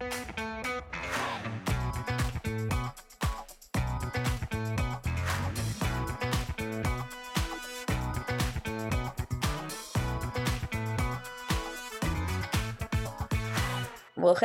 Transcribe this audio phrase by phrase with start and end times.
[0.00, 0.10] ברוכים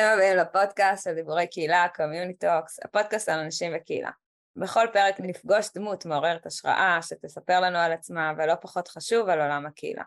[0.03, 4.09] הבאים לפודקאסט של דיבורי קהילה, Community Talks, הפודקאסט על אנשים וקהילה.
[4.55, 9.65] בכל פרק נפגוש דמות מעוררת השראה שתספר לנו על עצמה, ולא פחות חשוב, על עולם
[9.65, 10.03] הקהילה.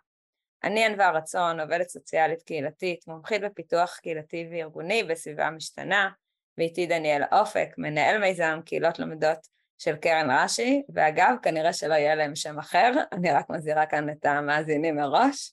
[0.65, 6.11] אני ענווה רצון, עובדת סוציאלית קהילתית, מומחית בפיתוח קהילתי וארגוני בסביבה משתנה,
[6.59, 9.39] ואיתי דניאל אופק, מנהל מיזם קהילות לומדות
[9.79, 14.27] של קרן רש"י, ואגב, כנראה שלא יהיה להם שם אחר, אני רק מזהירה כאן את
[14.27, 15.53] המאזינים מראש.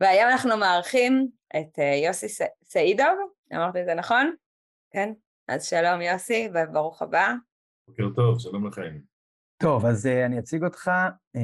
[0.00, 2.26] והיום אנחנו מארחים את אה, יוסי
[2.64, 3.18] סעידוב,
[3.54, 4.34] אמרתי את זה נכון?
[4.90, 5.12] כן?
[5.48, 7.32] אז שלום יוסי, וברוך הבא.
[7.88, 8.98] בוקר טוב, שלום לכם.
[9.62, 10.90] טוב, אז uh, אני אציג אותך,
[11.36, 11.40] uh,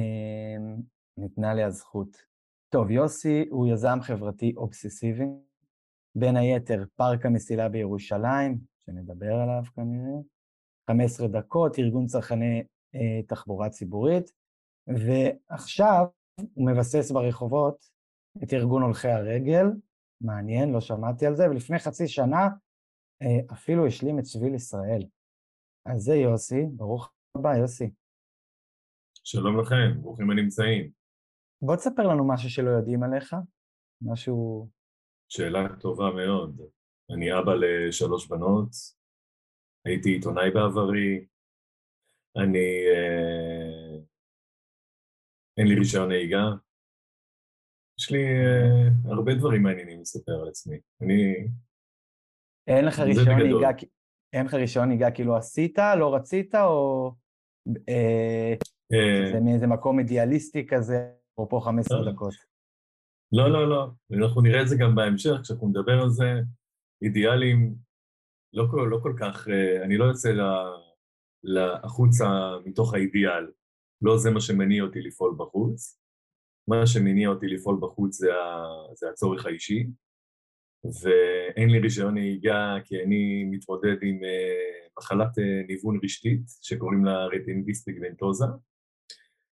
[1.17, 2.34] ניתנה לי הזכות.
[2.69, 5.25] טוב, יוסי הוא יזם חברתי אובססיבי,
[6.15, 10.21] בין היתר פארק המסילה בירושלים, שנדבר עליו כנראה,
[10.87, 12.63] 15 דקות, ארגון צרכני
[12.95, 14.31] uh, תחבורה ציבורית,
[14.87, 16.05] ועכשיו
[16.53, 17.85] הוא מבסס ברחובות
[18.43, 19.65] את ארגון הולכי הרגל,
[20.21, 22.47] מעניין, לא שמעתי על זה, ולפני חצי שנה
[23.21, 25.03] אה, אפילו השלים את שביל ישראל.
[25.85, 27.89] אז זה יוסי, ברוך הבא, יוסי.
[29.23, 31.04] שלום לכם, ברוכים הנמצאים.
[31.61, 33.35] בוא תספר לנו משהו שלא יודעים עליך,
[34.01, 34.69] משהו...
[35.29, 36.61] שאלה טובה מאוד.
[37.15, 38.69] אני אבא לשלוש בנות,
[39.85, 41.25] הייתי עיתונאי בעברי,
[42.37, 42.67] אני...
[42.93, 43.99] אה,
[45.57, 46.45] אין לי רישיון נהיגה,
[47.99, 50.77] יש לי uh, הרבה דברים מעניינים לספר על עצמי.
[51.01, 51.47] אני...
[52.67, 53.69] אין לך רישיון נהיגה,
[54.33, 57.11] אין לך רישיון נהיגה כאילו עשית, לא רצית, או
[57.89, 58.53] אה,
[58.93, 62.33] אה, זה מאיזה מקום אידיאליסטי כזה, אפרופו 15 לא, דקות?
[63.31, 63.87] לא, לא, לא.
[64.13, 66.31] אנחנו נראה את זה גם בהמשך, כשאנחנו נדבר על זה,
[67.01, 67.75] אידיאלים,
[68.53, 69.47] לא, לא כל כך,
[69.83, 70.33] אני לא יוצא
[71.83, 72.25] החוצה
[72.65, 73.51] מתוך האידיאל.
[74.01, 75.99] לא זה מה שמניע אותי לפעול בחוץ.
[76.67, 79.87] מה שמניע אותי לפעול בחוץ זה, ה, זה הצורך האישי,
[81.03, 87.25] ואין לי רישיון נהיגה כי אני מתמודד עם uh, מחלת uh, ניוון רשתית שקוראים לה
[87.25, 88.45] רטינגיסט פיגמנטוזה,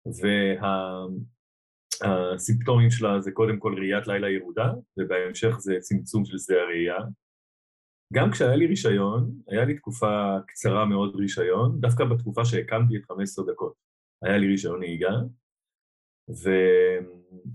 [0.06, 1.35] והסימפטומים
[2.04, 6.98] וה, שלה זה קודם כל ראיית לילה ירודה, ובהמשך זה צמצום של שדה הראייה.
[8.14, 13.46] גם כשהיה לי רישיון, היה לי תקופה קצרה מאוד רישיון, דווקא בתקופה שהקמתי את 15
[13.46, 13.74] דקות.
[14.24, 15.14] היה לי רישיון נהיגה,
[16.30, 16.50] ו...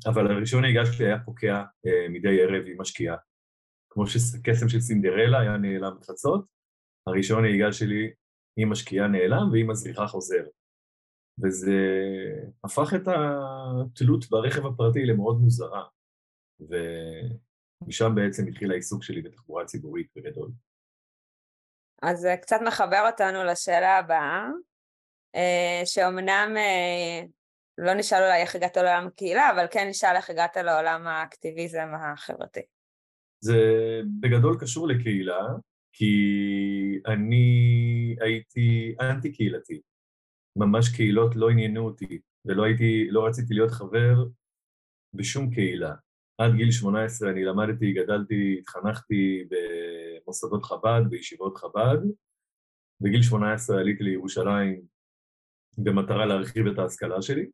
[0.07, 3.17] אבל הראשון נהיגה שלי היה פוקע אה, מדי ערב עם השקיעה.
[3.91, 6.45] כמו שקסם של סינדרלה היה נעלם בחצות,
[7.07, 8.13] הראשון נהיגה שלי
[8.57, 10.45] עם השקיעה נעלם ועם הזריחה חוזר.
[11.43, 11.77] וזה
[12.65, 15.85] הפך את התלות ברכב הפרטי למאוד מוזרה.
[16.61, 20.51] ומשם בעצם התחיל העיסוק שלי בתחבורה ציבורית בגדול.
[22.03, 24.49] אז זה קצת מחבר אותנו לשאלה הבאה,
[25.35, 27.27] אה, שאומנם אה,
[27.79, 32.61] לא נשאל אולי איך הגעת לעולם הקהילה, אבל כן נשאל איך הגעת לעולם האקטיביזם החברתי.
[33.41, 33.57] זה
[34.21, 35.41] בגדול קשור לקהילה,
[35.93, 36.15] כי
[37.07, 39.81] אני הייתי אנטי קהילתי.
[40.57, 44.25] ממש קהילות לא עניינו אותי, ולא הייתי, לא רציתי להיות חבר
[45.15, 45.95] בשום קהילה.
[46.39, 51.99] עד גיל 18 אני למדתי, גדלתי, התחנכתי במוסדות חב"ד, בישיבות חב"ד.
[53.01, 54.83] בגיל 18 עליתי לירושלים
[55.79, 57.51] במטרה להרחיב את ההשכלה שלי.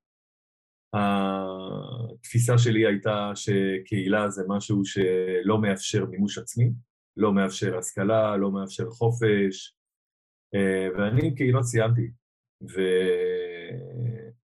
[0.95, 6.73] התפיסה שלי הייתה שקהילה זה משהו שלא מאפשר מימוש עצמי,
[7.17, 9.77] לא מאפשר השכלה, לא מאפשר חופש,
[10.55, 12.11] אה, ואני קהילות סיימתי,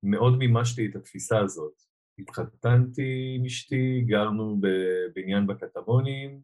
[0.04, 1.74] ומאוד מימשתי את התפיסה הזאת.
[2.20, 6.42] התחתנתי עם אשתי, גרנו בבניין בקטמונים,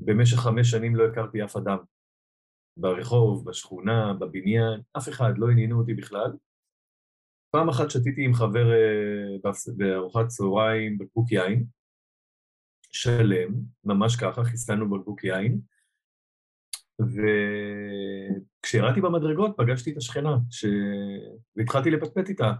[0.00, 1.78] במשך חמש שנים לא הכרתי אף אדם.
[2.76, 6.32] ברחוב, בשכונה, בבניין, אף אחד לא עניינו אותי בכלל.
[7.50, 11.64] פעם אחת שתיתי עם חבר אה, בארוחת צהריים בקבוק יין,
[12.92, 15.60] שלם, ממש ככה, חיסלנו בקבוק יין,
[18.62, 20.64] וכשירדתי במדרגות פגשתי את השכנה, ש...
[21.56, 22.52] והתחלתי לפטפט איתה,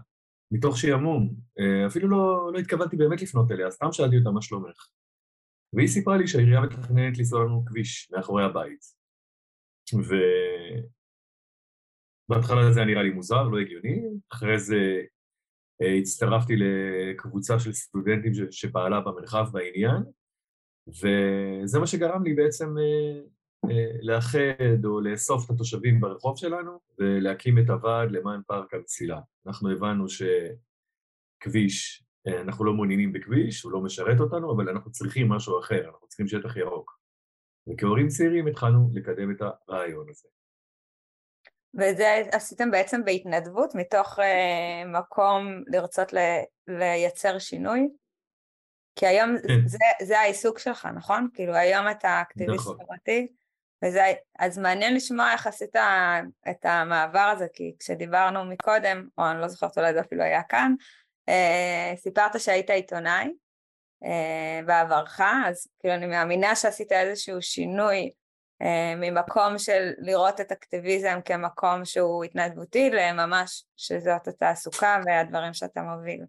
[0.51, 1.35] מתוך שעמום.
[1.59, 4.87] אה, אפילו לא, לא התכוונתי באמת לפנות אליה, סתם שאלתי אותה מה שלומך.
[5.73, 8.79] והיא סיפרה לי שהעירייה מתכננת לנסוע לנו כביש מאחורי הבית.
[9.95, 10.13] ו...
[12.29, 14.01] בהתחלה זה היה נראה לי מוזר, לא הגיוני,
[14.33, 15.01] אחרי זה
[15.81, 20.03] אה, הצטרפתי לקבוצה של סטודנטים שפעלה במרחב בעניין,
[20.87, 23.21] וזה מה שגרם לי בעצם אה,
[24.01, 29.19] לאחד או לאסוף את התושבים ברחוב שלנו ולהקים את הוועד למען פארק המסילה.
[29.47, 35.59] אנחנו הבנו שכביש, אנחנו לא מעוניינים בכביש, הוא לא משרת אותנו, אבל אנחנו צריכים משהו
[35.59, 36.99] אחר, אנחנו צריכים שטח ירוק.
[37.67, 40.27] וכהורים צעירים התחלנו לקדם את הרעיון הזה.
[41.73, 46.17] ואת זה עשיתם בעצם בהתנדבות, מתוך uh, מקום לרצות ל,
[46.67, 47.89] לייצר שינוי?
[48.95, 49.67] כי היום כן.
[49.67, 51.27] זה, זה העיסוק שלך, נכון?
[51.33, 52.77] כאילו היום אתה אקטיביסט נכון.
[52.83, 53.27] חברתי,
[53.83, 55.75] וזה, אז מעניין לשמוע איך עשית
[56.49, 60.73] את המעבר הזה, כי כשדיברנו מקודם, או אני לא זוכרת אולי זה אפילו היה כאן,
[61.29, 63.29] uh, סיפרת שהיית עיתונאי
[64.03, 68.11] uh, בעברך, אז כאילו אני מאמינה שעשית איזשהו שינוי
[68.61, 76.21] אה, ממקום של לראות את אקטיביזם כמקום שהוא התנדבותי לממש שזאת התעסוקה והדברים שאתה מוביל.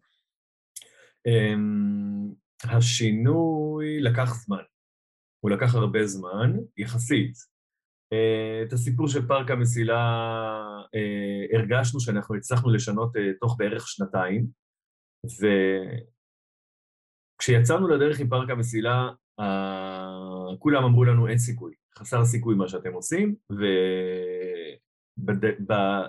[1.27, 2.33] אמ,
[2.65, 4.63] השינוי לקח זמן.
[5.45, 7.35] הוא לקח הרבה זמן, יחסית.
[8.13, 10.01] אה, את הסיפור של פארק המסילה
[10.95, 14.47] אה, הרגשנו שאנחנו הצלחנו לשנות תוך בערך שנתיים,
[17.41, 19.09] וכשיצאנו לדרך עם פארק המסילה,
[20.59, 21.75] כולם אמרו לנו אין סיכוי.
[21.99, 23.35] חסר סיכוי מה שאתם עושים,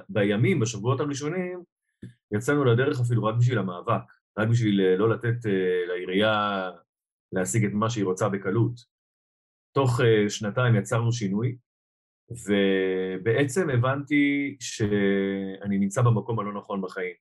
[0.09, 1.63] ובימים, בשבועות הראשונים,
[2.31, 4.01] יצאנו לדרך אפילו רק בשביל המאבק,
[4.37, 6.69] רק בשביל אה, לא לתת אה, לעירייה
[7.31, 8.94] להשיג את מה שהיא רוצה בקלות.
[9.75, 11.57] תוך אה, שנתיים יצרנו שינוי,
[12.29, 17.15] ובעצם הבנתי שאני נמצא במקום הלא נכון בחיים,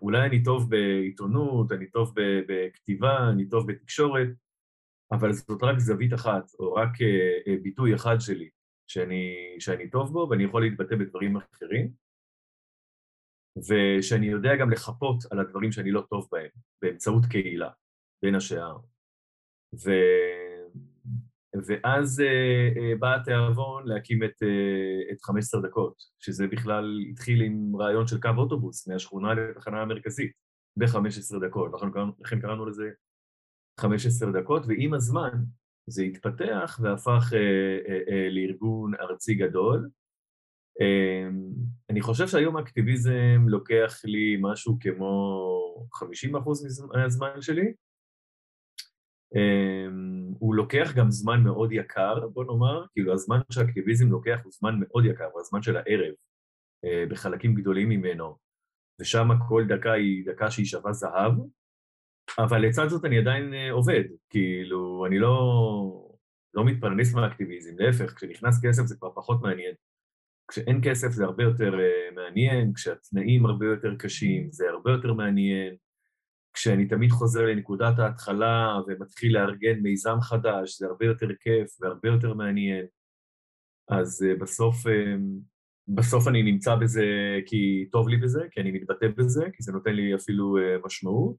[0.00, 2.14] שאולי אני טוב בעיתונות, אני טוב
[2.48, 4.28] בכתיבה, אני טוב בתקשורת,
[5.12, 8.50] אבל זאת רק זווית אחת, או רק uh, ביטוי אחד שלי,
[8.90, 11.92] שאני, שאני טוב בו ואני יכול להתבטא בדברים אחרים,
[13.58, 16.50] ושאני יודע גם לחפות על הדברים שאני לא טוב בהם,
[16.82, 17.70] באמצעות קהילה,
[18.22, 18.76] בין השאר.
[19.74, 19.90] ו...
[21.66, 27.76] ואז uh, uh, בא התיאבון להקים את, uh, את 15 דקות, שזה בכלל התחיל עם
[27.76, 30.32] רעיון של קו אוטובוס מהשכונה לתחנה המרכזית,
[30.76, 31.72] ב-15 דקות,
[32.20, 32.90] לכן קראנו לזה
[33.80, 35.30] 15 דקות, ועם הזמן
[35.86, 37.38] זה התפתח והפך אה,
[37.88, 39.88] אה, אה, לארגון ארצי גדול.
[40.80, 41.28] אה,
[41.90, 46.36] אני חושב שהיום האקטיביזם לוקח לי משהו כמו 50%
[46.94, 47.72] מהזמן שלי.
[49.36, 49.86] אה,
[50.38, 55.04] הוא לוקח גם זמן מאוד יקר, בוא נאמר, כאילו הזמן שהאקטיביזם לוקח הוא זמן מאוד
[55.04, 56.14] יקר, הוא הזמן של הערב,
[56.84, 58.36] אה, בחלקים גדולים ממנו,
[59.00, 61.32] ושם כל דקה היא דקה שהיא שווה זהב.
[62.38, 66.08] אבל לצד זאת אני עדיין אה, עובד, כאילו, אני לא,
[66.54, 69.74] לא מתפרנס מהאקטיביזם, להפך, כשנכנס כסף זה כבר פחות מעניין.
[70.50, 75.76] כשאין כסף זה הרבה יותר uh, מעניין, כשהתנאים הרבה יותר קשים זה הרבה יותר מעניין,
[76.56, 82.34] כשאני תמיד חוזר לנקודת ההתחלה ומתחיל לארגן מיזם חדש, זה הרבה יותר כיף והרבה יותר
[82.34, 82.86] מעניין.
[83.88, 84.90] אז uh, בסוף, uh,
[85.88, 87.04] בסוף אני נמצא בזה
[87.46, 91.38] כי טוב לי בזה, כי אני מתבטא בזה, כי זה נותן לי אפילו uh, משמעות,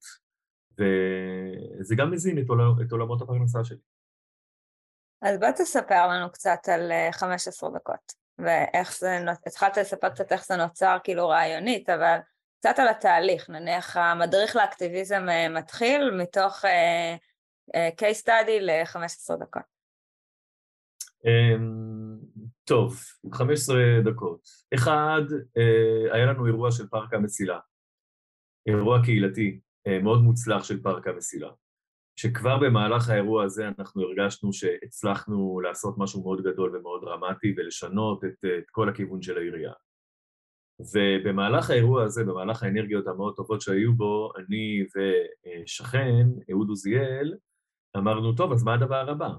[0.73, 2.61] וזה גם מזין את, עול...
[2.87, 3.77] את עולמות הפרנסה שלי.
[5.21, 10.45] אז בוא תספר לנו קצת על 15 אה, דקות, ואיך זה, התחלת לספר קצת איך
[10.45, 12.17] זה נוצר כאילו רעיונית, אבל
[12.59, 16.67] קצת על התהליך, נניח המדריך לאקטיביזם אה, מתחיל מתוך uh,
[17.75, 19.77] uh, case study ל-15 דקות.
[21.25, 22.95] Um, טוב,
[23.33, 24.41] 15 דקות.
[24.73, 25.21] אחד,
[26.13, 27.59] היה לנו אירוע של פארק המסילה,
[28.67, 31.49] אירוע קהילתי, אה, מאוד מוצלח של פארק המסילה,
[32.15, 38.45] שכבר במהלך האירוע הזה אנחנו הרגשנו שהצלחנו לעשות משהו מאוד גדול ומאוד דרמטי ולשנות את,
[38.57, 39.73] את כל הכיוון של העירייה.
[40.79, 47.33] ובמהלך האירוע הזה, במהלך האנרגיות המאוד טובות שהיו בו, אני ושכן, אהוד עוזיאל,
[47.97, 49.29] אמרנו, טוב, אז מה הדבר הבא?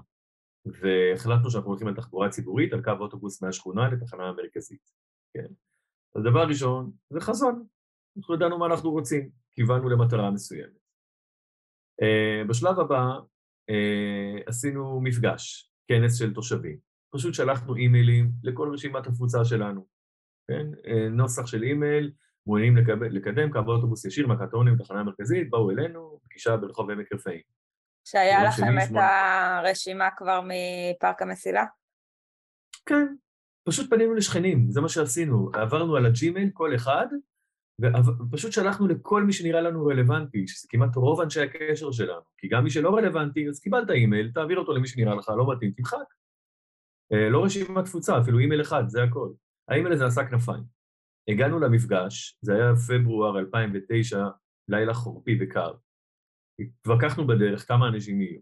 [0.65, 4.91] והחלטנו שאנחנו הולכים על תחבורה ציבורית, על קו אוטובוס מהשכונה לתחנה המרכזית,
[5.33, 5.47] כן?
[6.15, 7.65] אז דבר ראשון, זה חזון.
[8.17, 9.29] אנחנו ידענו מה אנחנו רוצים.
[9.51, 10.79] כיוונו למטרה מסוימת.
[12.01, 13.19] Uh, בשלב הבא
[13.71, 16.77] uh, עשינו מפגש, כנס של תושבים.
[17.15, 19.87] פשוט שלחנו אימיילים לכל רשימת התפוצה שלנו,
[20.49, 20.67] כן?
[20.91, 22.11] Uh, נוסח של אימייל,
[22.47, 27.41] מעוניינים לקדם קו אוטובוס ישיר מהקטונים לתחנה המרכזית, באו אלינו, פגישה ברחוב עמק רפאים.
[28.05, 29.59] שהיה לכם את שמונה...
[29.59, 31.65] הרשימה כבר מפארק המסילה?
[32.85, 33.15] כן,
[33.63, 35.51] פשוט פנינו לשכנים, זה מה שעשינו.
[35.53, 37.07] עברנו על הג'ימייל, כל אחד,
[38.31, 42.63] ופשוט שלחנו לכל מי שנראה לנו רלוונטי, שזה כמעט רוב אנשי הקשר שלנו, כי גם
[42.63, 45.97] מי שלא רלוונטי, אז קיבלת אימייל, תעביר אותו למי שנראה לך לא מתאים, תמחק.
[47.13, 49.29] אה, לא רשימת תפוצה, אפילו אימייל אחד, זה הכל.
[49.69, 50.63] האימייל הזה עשה כנפיים.
[51.27, 54.27] הגענו למפגש, זה היה פברואר 2009,
[54.67, 55.73] לילה חורפי וקר.
[56.59, 58.39] התווכחנו בדרך כמה אנשים יהיו.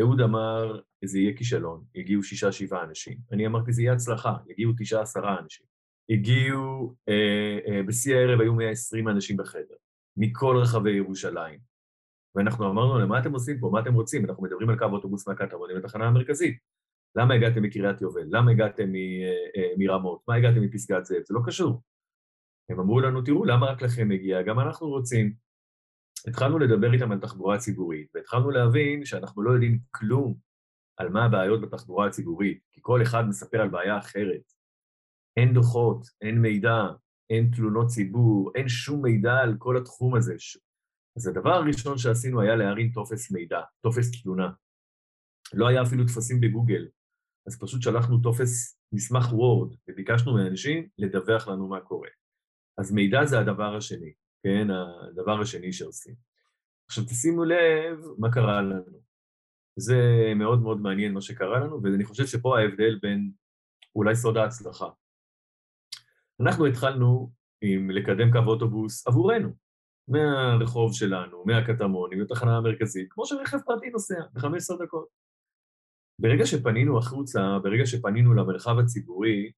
[0.00, 3.18] אהוד אמר, זה יהיה כישלון, יגיעו שישה-שבעה אנשים.
[3.32, 5.66] אני אמרתי, זה יהיה הצלחה, יגיעו תשעה-עשרה אנשים.
[6.10, 9.74] הגיעו, אה, אה, בשיא הערב היו 120 אנשים בחדר,
[10.16, 11.60] מכל רחבי ירושלים.
[12.34, 13.70] ואנחנו אמרנו להם, מה אתם עושים פה?
[13.72, 14.24] מה אתם רוצים?
[14.24, 16.58] אנחנו מדברים על קו אוטובוס מהקטמונים לתחנה המרכזית.
[17.16, 18.26] למה הגעתם מקריית יובל?
[18.26, 20.22] למה הגעתם אה, מרמות?
[20.28, 21.22] מה הגעתם מפסגת זאב?
[21.24, 21.82] זה לא קשור.
[22.68, 24.42] הם אמרו לנו, תראו, למה רק לכם מגיע?
[24.42, 25.34] גם אנחנו רוצים.
[26.28, 30.34] התחלנו לדבר איתם על תחבורה ציבורית, והתחלנו להבין שאנחנו לא יודעים כלום
[30.96, 34.42] על מה הבעיות בתחבורה הציבורית, כי כל אחד מספר על בעיה אחרת.
[35.36, 36.86] אין דוחות, אין מידע,
[37.30, 40.34] אין תלונות ציבור, אין שום מידע על כל התחום הזה.
[41.16, 44.50] אז הדבר הראשון שעשינו היה להרים טופס מידע, טופס תלונה.
[45.54, 46.88] לא היה אפילו טפסים בגוגל,
[47.46, 52.08] אז פשוט שלחנו טופס מסמך וורד, וביקשנו מאנשים לדווח לנו מה קורה.
[52.78, 54.68] אז מידע זה הדבר השני, כן?
[55.10, 56.14] הדבר השני שעושים.
[56.88, 59.02] עכשיו תשימו לב מה קרה לנו.
[59.76, 59.96] זה
[60.36, 63.32] מאוד מאוד מעניין מה שקרה לנו, ואני חושב שפה ההבדל בין
[63.96, 64.88] אולי סוד ההצלחה.
[66.40, 69.48] אנחנו התחלנו עם לקדם קו אוטובוס עבורנו,
[70.08, 75.21] מהרחוב שלנו, מהקטמונים, מהתחנה המרכזית, כמו שרכב פרטי נוסע, ב-15 דקות.
[76.22, 79.52] ברגע שפנינו החוצה, ברגע שפנינו למרחב הציבורי,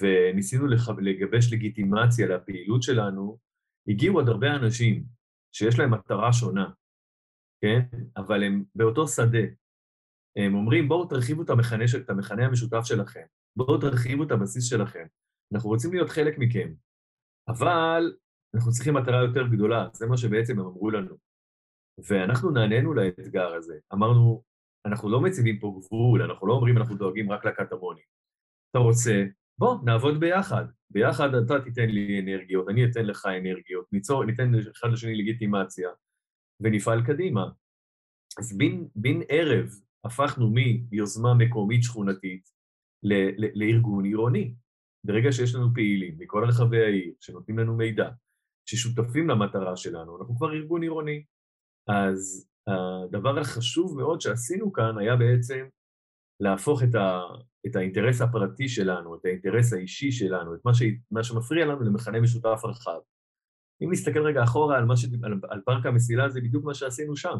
[0.00, 0.66] וניסינו
[1.00, 3.38] לגבש לגיטימציה לפעילות שלנו,
[3.88, 5.04] הגיעו עוד הרבה אנשים
[5.52, 6.70] שיש להם מטרה שונה,
[7.64, 7.80] כן?
[8.16, 9.46] אבל הם באותו שדה.
[10.36, 13.24] הם אומרים, בואו תרחיבו את המכנה, את המכנה המשותף שלכם,
[13.56, 15.06] בואו תרחיבו את הבסיס שלכם,
[15.54, 16.72] אנחנו רוצים להיות חלק מכם,
[17.48, 18.16] אבל
[18.54, 21.16] אנחנו צריכים מטרה יותר גדולה, זה מה שבעצם הם אמרו לנו.
[22.08, 24.42] ואנחנו נענינו לאתגר הזה, אמרנו,
[24.86, 28.04] אנחנו לא מציבים פה גבול, אנחנו לא אומרים אנחנו דואגים רק לקטמונים.
[28.70, 29.24] אתה רוצה,
[29.58, 30.64] בוא, נעבוד ביחד.
[30.90, 35.88] ביחד אתה תיתן לי אנרגיות, אני אתן לך אנרגיות, ניצור, ניתן אחד לשני לגיטימציה,
[36.60, 37.48] ונפעל קדימה.
[38.38, 39.68] אז בין, בין ערב
[40.04, 42.50] הפכנו מיוזמה מקומית שכונתית
[43.02, 44.54] ל, ל, לארגון עירוני.
[45.04, 48.10] ברגע שיש לנו פעילים מכל רחבי העיר, שנותנים לנו מידע,
[48.68, 51.24] ששותפים למטרה שלנו, אנחנו כבר ארגון עירוני.
[51.88, 55.66] אז הדבר החשוב מאוד שעשינו כאן היה בעצם
[56.40, 57.20] להפוך את, ה,
[57.66, 62.20] את האינטרס הפרטי שלנו, את האינטרס האישי שלנו, את מה, ש, מה שמפריע לנו למכנה
[62.20, 63.00] משותף רחב.
[63.82, 65.04] אם נסתכל רגע אחורה על, ש...
[65.22, 67.36] על, על פארק המסילה, זה בדיוק מה שעשינו שם.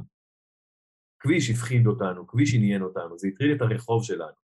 [1.22, 4.40] כביש הפחיד אותנו, כביש עניין אותנו, זה הטריד את הרחוב שלנו.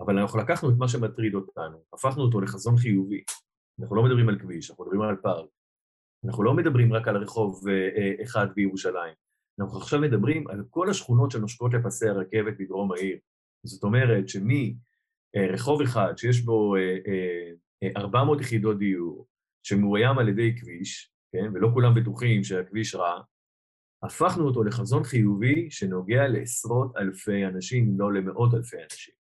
[0.00, 3.24] אבל אנחנו לקחנו את מה שמטריד אותנו, הפכנו אותו לחזון חיובי.
[3.80, 5.50] אנחנו לא מדברים על כביש, אנחנו מדברים על פארק.
[6.24, 9.25] אנחנו לא מדברים רק על רחוב אה, אה, אחד בירושלים.
[9.60, 13.18] אנחנו עכשיו מדברים על כל השכונות שנושקות לפסי הרכבת בדרום העיר.
[13.64, 16.74] זאת אומרת שמרחוב אחד שיש בו
[17.96, 19.26] 400 יחידות דיור,
[19.62, 23.22] שמאוים על ידי כביש, כן, ולא כולם בטוחים שהכביש רע,
[24.02, 29.14] הפכנו אותו לחזון חיובי שנוגע לעשרות אלפי אנשים, אם לא למאות אלפי אנשים.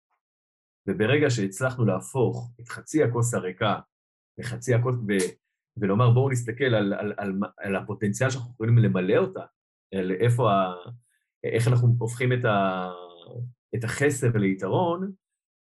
[0.89, 3.81] וברגע שהצלחנו להפוך את חצי הכוס הריקה
[4.39, 4.95] לחצי הכוס.
[5.77, 9.45] ולומר בואו נסתכל על, על, על, על הפוטנציאל שאנחנו יכולים למלא אותה,
[9.99, 10.75] על איפה ה...
[11.45, 12.89] איך אנחנו הופכים את, ה...
[13.75, 15.13] את החסר ליתרון,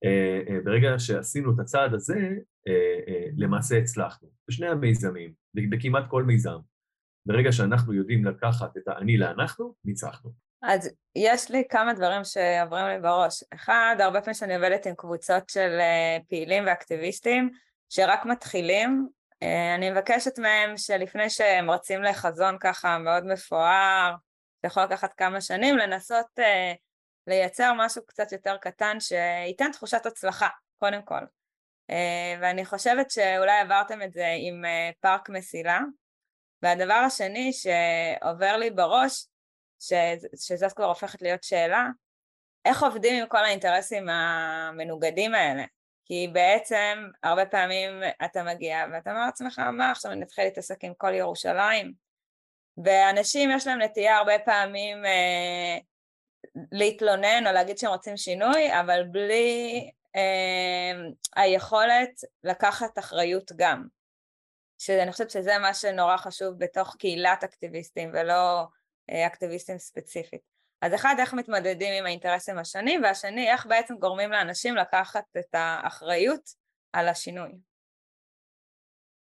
[0.04, 2.28] אה, אה, ברגע שעשינו את הצעד הזה,
[2.68, 4.28] אה, למעשה הצלחנו.
[4.48, 6.58] בשני המיזמים, בכמעט כל מיזם.
[7.26, 10.30] ברגע שאנחנו יודעים לקחת את האני לאנחנו, ניצחנו.
[10.62, 13.44] אז יש לי כמה דברים שעוברים לי בראש.
[13.54, 15.78] אחד, הרבה פעמים שאני עובדת עם קבוצות של
[16.28, 17.50] פעילים ואקטיביסטים
[17.88, 19.08] שרק מתחילים,
[19.76, 24.14] אני מבקשת מהם שלפני שהם רצים לחזון ככה מאוד מפואר,
[24.62, 26.26] שיכול לקחת כמה שנים, לנסות
[27.26, 30.48] לייצר משהו קצת יותר קטן שייתן תחושת הצלחה,
[30.78, 31.20] קודם כל.
[31.90, 35.80] אה, ואני חושבת שאולי עברתם את זה עם אה, פארק מסילה.
[36.62, 39.26] והדבר השני שעובר לי בראש,
[40.36, 41.88] שזאת כבר הופכת להיות שאלה,
[42.64, 45.64] איך עובדים עם כל האינטרסים המנוגדים האלה?
[46.04, 50.92] כי בעצם הרבה פעמים אתה מגיע ואתה אומר לעצמך, מה עכשיו אני אתחיל להתעסק עם
[50.94, 51.92] כל ירושלים?
[52.84, 55.78] ואנשים יש להם נטייה הרבה פעמים אה,
[56.72, 60.92] להתלונן או להגיד שהם רוצים שינוי, אבל בלי אה,
[61.36, 63.86] היכולת לקחת אחריות גם.
[64.78, 68.66] שאני חושבת שזה מה שנורא חשוב בתוך קהילת אקטיביסטים ולא
[69.10, 70.53] אה, אקטיביסטים ספציפית.
[70.84, 76.40] אז אחד, איך מתמודדים עם האינטרסים השונים, והשני, איך בעצם גורמים לאנשים לקחת את האחריות
[76.92, 77.52] על השינוי.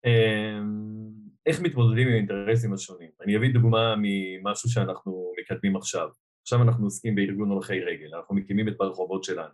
[0.06, 1.10] אמ,
[1.46, 3.10] איך מתמודדים עם האינטרסים השונים?
[3.22, 6.08] אני אביא דוגמה ממשהו שאנחנו מקדמים עכשיו.
[6.41, 9.53] עכשיו אנחנו עוסקים בארגון הולכי רגל, אנחנו מקימים את ברחובות שלנו.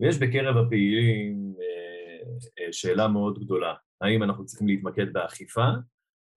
[0.00, 5.68] ויש בקרב הפעילים אה, אה, שאלה מאוד גדולה, האם אנחנו צריכים להתמקד באכיפה,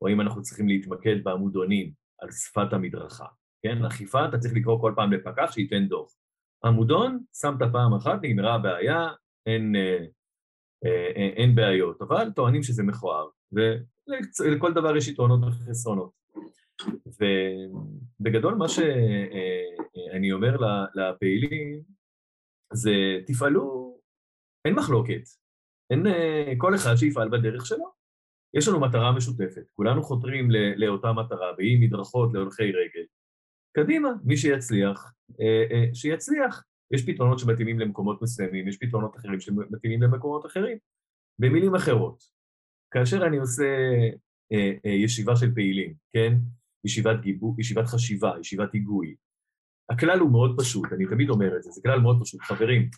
[0.02, 3.26] או האם אנחנו צריכים להתמקד בעמודונים על שפת המדרכה.
[3.64, 6.16] כן, אכיפה אתה צריך לקרוא כל פעם לפקח שייתן דוח.
[6.66, 9.08] עמודון, שמת פעם אחת, נגמרה הבעיה,
[9.46, 10.06] אין, אה,
[10.86, 16.12] אה, אין בעיות, אבל טוענים שזה מכוער, ולכל דבר יש יתרונות וחסרונות.
[18.20, 20.58] ובגדול מה שאני אומר
[20.96, 21.82] לפעילים
[22.74, 22.92] זה
[23.28, 23.98] תפעלו,
[24.66, 25.22] אין מחלוקת,
[25.90, 26.04] אין
[26.58, 27.92] כל אחד שיפעל בדרך שלו.
[28.54, 33.06] יש לנו מטרה משותפת, כולנו חותרים לאותה מטרה, והיא מדרכות להולכי רגל.
[33.72, 35.14] קדימה, מי שיצליח,
[35.94, 36.64] שיצליח.
[36.94, 40.78] יש פתרונות שמתאימים למקומות מסוימים, יש פתרונות אחרים שמתאימים למקומות אחרים.
[41.40, 42.24] במילים אחרות,
[42.94, 43.64] כאשר אני עושה
[44.52, 46.34] אה, אה, ישיבה של פעילים, כן?
[46.86, 49.16] ישיבת גיבו, ישיבת חשיבה, ישיבת היגוי,
[49.92, 52.42] הכלל הוא מאוד פשוט, אני תמיד אומר את זה, זה כלל מאוד פשוט.
[52.42, 52.90] חברים,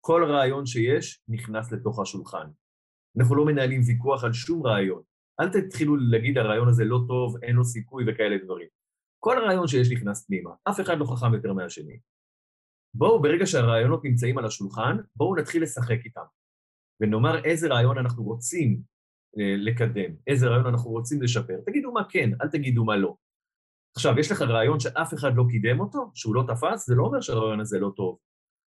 [0.00, 2.46] כל רעיון שיש נכנס לתוך השולחן.
[3.18, 5.02] אנחנו לא מנהלים ויכוח על שום רעיון.
[5.40, 8.68] אל תתחילו להגיד הרעיון הזה לא טוב, אין לו סיכוי וכאלה דברים.
[9.24, 11.98] כל רעיון שיש נכנס פנימה, אף אחד לא חכם יותר מהשני.
[12.94, 16.24] בואו, ברגע שהרעיונות נמצאים על השולחן, בואו נתחיל לשחק איתם.
[17.00, 18.80] ונאמר איזה רעיון אנחנו רוצים
[19.38, 21.60] אה, לקדם, איזה רעיון אנחנו רוצים לשפר.
[21.66, 23.16] תגידו מה כן, אל תגידו מה לא.
[23.96, 27.20] עכשיו, יש לך רעיון שאף אחד לא קידם אותו, שהוא לא תפס, זה לא אומר
[27.20, 28.18] שהרעיון הזה לא טוב.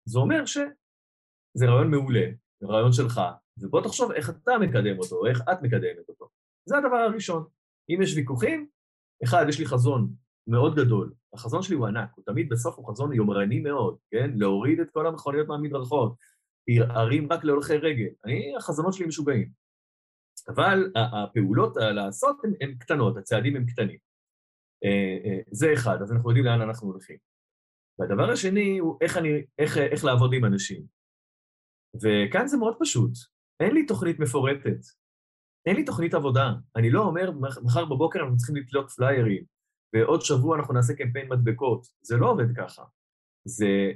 [0.05, 2.25] זה אומר שזה רעיון מעולה,
[2.59, 3.21] זה רעיון שלך,
[3.57, 6.29] ובוא תחשוב איך אתה מקדם אותו, איך את מקדמת אותו.
[6.65, 7.45] זה הדבר הראשון.
[7.89, 8.67] אם יש ויכוחים,
[9.23, 11.13] אחד, יש לי חזון מאוד גדול.
[11.33, 14.31] החזון שלי הוא ענק, הוא תמיד בסוף הוא חזון יומרני מאוד, כן?
[14.35, 16.15] להוריד את כל המכוניות מהמדרכות,
[16.89, 18.09] ערים רק להולכי רגל.
[18.25, 19.49] אני, החזונות שלי משוגעים.
[20.47, 23.97] אבל הפעולות לעשות הן קטנות, הצעדים הם קטנים.
[24.83, 27.17] אה, אה, זה אחד, אז אנחנו יודעים לאן אנחנו הולכים.
[27.99, 29.29] והדבר השני הוא איך, אני,
[29.59, 30.85] איך, איך לעבוד עם אנשים.
[31.95, 33.11] וכאן זה מאוד פשוט,
[33.59, 34.79] אין לי תוכנית מפורטת,
[35.65, 36.53] אין לי תוכנית עבודה.
[36.75, 37.31] אני לא אומר,
[37.63, 39.43] מחר בבוקר אנחנו צריכים לתלות פליירים,
[39.93, 41.87] ועוד שבוע אנחנו נעשה קמפיין מדבקות.
[42.01, 42.83] זה לא עובד ככה.
[43.47, 43.91] זה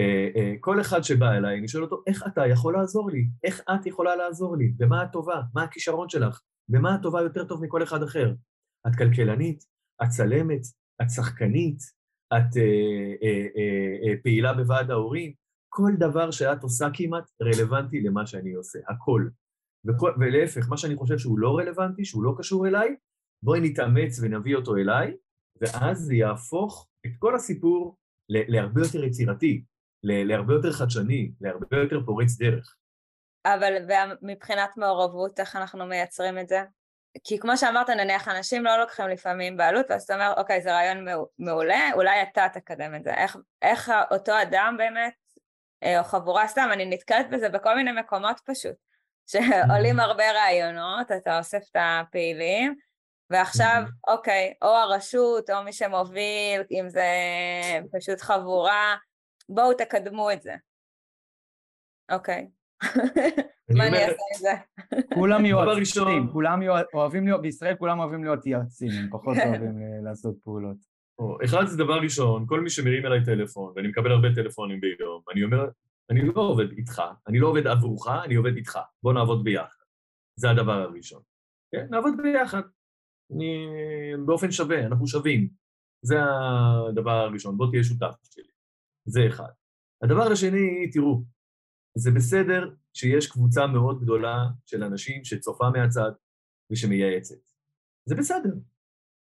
[0.00, 3.28] אה, אה, כל אחד שבא אליי, אני שואל אותו, איך אתה יכול לעזור לי?
[3.44, 4.72] איך את יכולה לעזור לי?
[4.76, 5.40] במה את טובה?
[5.54, 6.40] מה הכישרון שלך?
[6.68, 8.34] במה את טובה יותר טוב מכל אחד אחר?
[8.86, 9.64] את כלכלנית?
[10.02, 10.62] את צלמת?
[11.02, 11.78] את שחקנית?
[12.32, 15.32] את אה, אה, אה, אה, פעילה בוועד ההורים?
[15.68, 19.28] כל דבר שאת עושה כמעט רלוונטי למה שאני עושה, הכל.
[19.88, 22.96] וכל, ולהפך, מה שאני חושב שהוא לא רלוונטי, שהוא לא קשור אליי,
[23.42, 25.16] בואי נתאמץ ונביא אותו אליי,
[25.60, 27.96] ואז זה יהפוך את כל הסיפור
[28.28, 29.64] להרבה יותר יצירתי,
[30.02, 32.76] להרבה יותר חדשני, להרבה יותר פורץ דרך.
[33.44, 33.72] אבל
[34.22, 36.62] מבחינת מעורבות, איך אנחנו מייצרים את זה?
[37.24, 41.06] כי כמו שאמרת, נניח, אנשים לא לוקחים לפעמים בעלות, ואז אתה אומר, אוקיי, זה רעיון
[41.38, 43.14] מעולה, אולי אתה תקדם את זה.
[43.14, 45.14] איך, איך אותו אדם באמת,
[45.82, 48.74] אה, או חבורה סתם, אני נתקלת בזה בכל מיני מקומות פשוט,
[49.26, 52.74] שעולים הרבה רעיונות, אתה אוסף את הפעילים,
[53.30, 57.08] ועכשיו, אוקיי, או הרשות, או מי שמוביל, אם זה
[57.92, 58.96] פשוט חבורה,
[59.48, 60.54] בואו תקדמו את זה.
[62.12, 62.48] אוקיי.
[63.76, 64.52] מה אני אעשה עם זה?
[65.14, 66.60] כולם יועצים, כולם
[66.94, 69.48] אוהבים להיות, בישראל כולם אוהבים להיות יועצים, הם פחות כן.
[69.48, 70.76] אוהבים אה, לעשות פעולות.
[71.44, 75.44] אחד זה דבר ראשון, כל מי שמרים אליי טלפון, ואני מקבל הרבה טלפונים ביום, אני
[75.44, 75.68] אומר,
[76.10, 79.84] אני לא עובד איתך, אני לא עובד עבורך, אני עובד איתך, בוא נעבוד ביחד.
[80.36, 81.22] זה הדבר הראשון.
[81.72, 82.62] כן, נעבוד ביחד.
[83.34, 83.66] אני,
[84.26, 85.48] באופן שווה, אנחנו שווים.
[86.02, 86.16] זה
[86.88, 88.50] הדבר הראשון, בוא תהיה שותף שלי.
[89.04, 89.50] זה אחד.
[90.02, 91.22] הדבר השני, תראו,
[91.94, 96.10] זה בסדר שיש קבוצה מאוד גדולה של אנשים שצופה מהצד
[96.72, 97.34] ושמייעצת.
[98.04, 98.50] זה בסדר.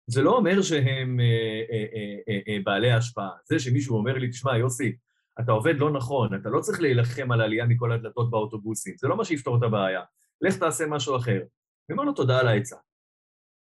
[0.07, 1.25] זה לא אומר שהם אה,
[1.71, 3.29] אה, אה, אה, אה, בעלי השפעה.
[3.45, 4.97] זה שמישהו אומר לי, תשמע, יוסי,
[5.39, 9.17] אתה עובד לא נכון, אתה לא צריך להילחם על העלייה מכל הדלתות באוטובוסים, זה לא
[9.17, 10.01] מה שיפתור את הבעיה.
[10.41, 11.39] לך תעשה משהו אחר.
[11.89, 12.75] אני אומר לו, תודה על העצה.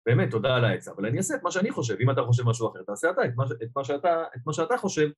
[0.07, 1.97] באמת, תודה על העצה, אבל אני אעשה את מה שאני חושב.
[2.01, 4.77] אם אתה חושב משהו אחר, תעשה אתה את מה, את מה, שאתה, את מה שאתה
[4.77, 5.09] חושב,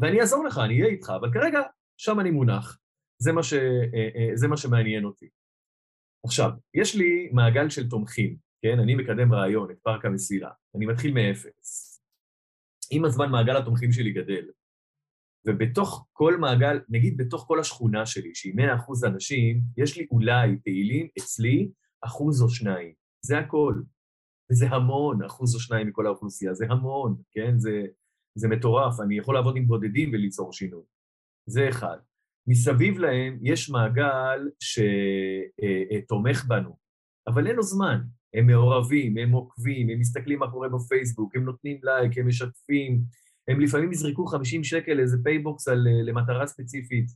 [0.00, 1.60] ואני אעזור לך, אני אהיה איתך, אבל כרגע
[1.96, 2.78] שם אני מונח.
[3.18, 5.28] זה מה, ש, אה, אה, זה מה שמעניין אותי.
[6.24, 8.78] עכשיו, יש לי מעגל של תומכים, כן?
[8.78, 10.50] אני מקדם רעיון, את פארק המסילה.
[10.76, 12.00] אני מתחיל מאפס.
[12.90, 14.44] עם הזמן מעגל התומכים שלי גדל,
[15.46, 21.08] ובתוך כל מעגל, נגיד בתוך כל השכונה שלי, שהיא 100% אנשים, יש לי אולי פעילים
[21.18, 21.70] אצלי
[22.04, 22.92] אחוז או שניים.
[23.20, 23.74] זה הכל.
[24.50, 27.58] וזה המון, אחוז או שניים מכל האוכלוסייה, זה המון, כן?
[27.58, 27.86] זה,
[28.34, 30.82] זה מטורף, אני יכול לעבוד עם בודדים וליצור שינוי.
[31.46, 31.96] זה אחד.
[32.46, 36.76] מסביב להם יש מעגל שתומך בנו,
[37.26, 38.00] אבל אין לו זמן.
[38.34, 43.00] הם מעורבים, הם עוקבים, הם מסתכלים מה קורה בפייסבוק, הם נותנים לייק, הם משתפים,
[43.48, 47.06] הם לפעמים יזרקו 50 שקל לאיזה PayBox על, למטרה ספציפית,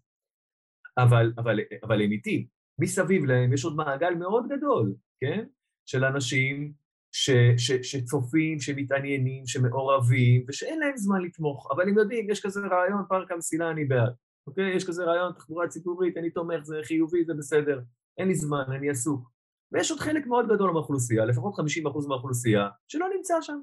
[0.99, 2.49] אבל, אבל, אבל הם איתי.
[2.81, 5.45] מסביב להם יש עוד מעגל מאוד גדול, כן?
[5.87, 6.73] של אנשים
[7.13, 13.03] ש, ש, שצופים, שמתעניינים, שמעורבים, ושאין להם זמן לתמוך, אבל הם יודעים, יש כזה רעיון,
[13.09, 14.13] פארק המסילה, אני בעד.
[14.47, 14.77] אוקיי?
[14.77, 17.81] יש כזה רעיון, תחבורה ציבורית, אני תומך, זה חיובי, זה בסדר.
[18.19, 19.31] אין לי זמן, אני עסוק.
[19.73, 23.61] ויש עוד חלק מאוד גדול מהאוכלוסייה, לפחות 50% מהאוכלוסייה, שלא נמצא שם.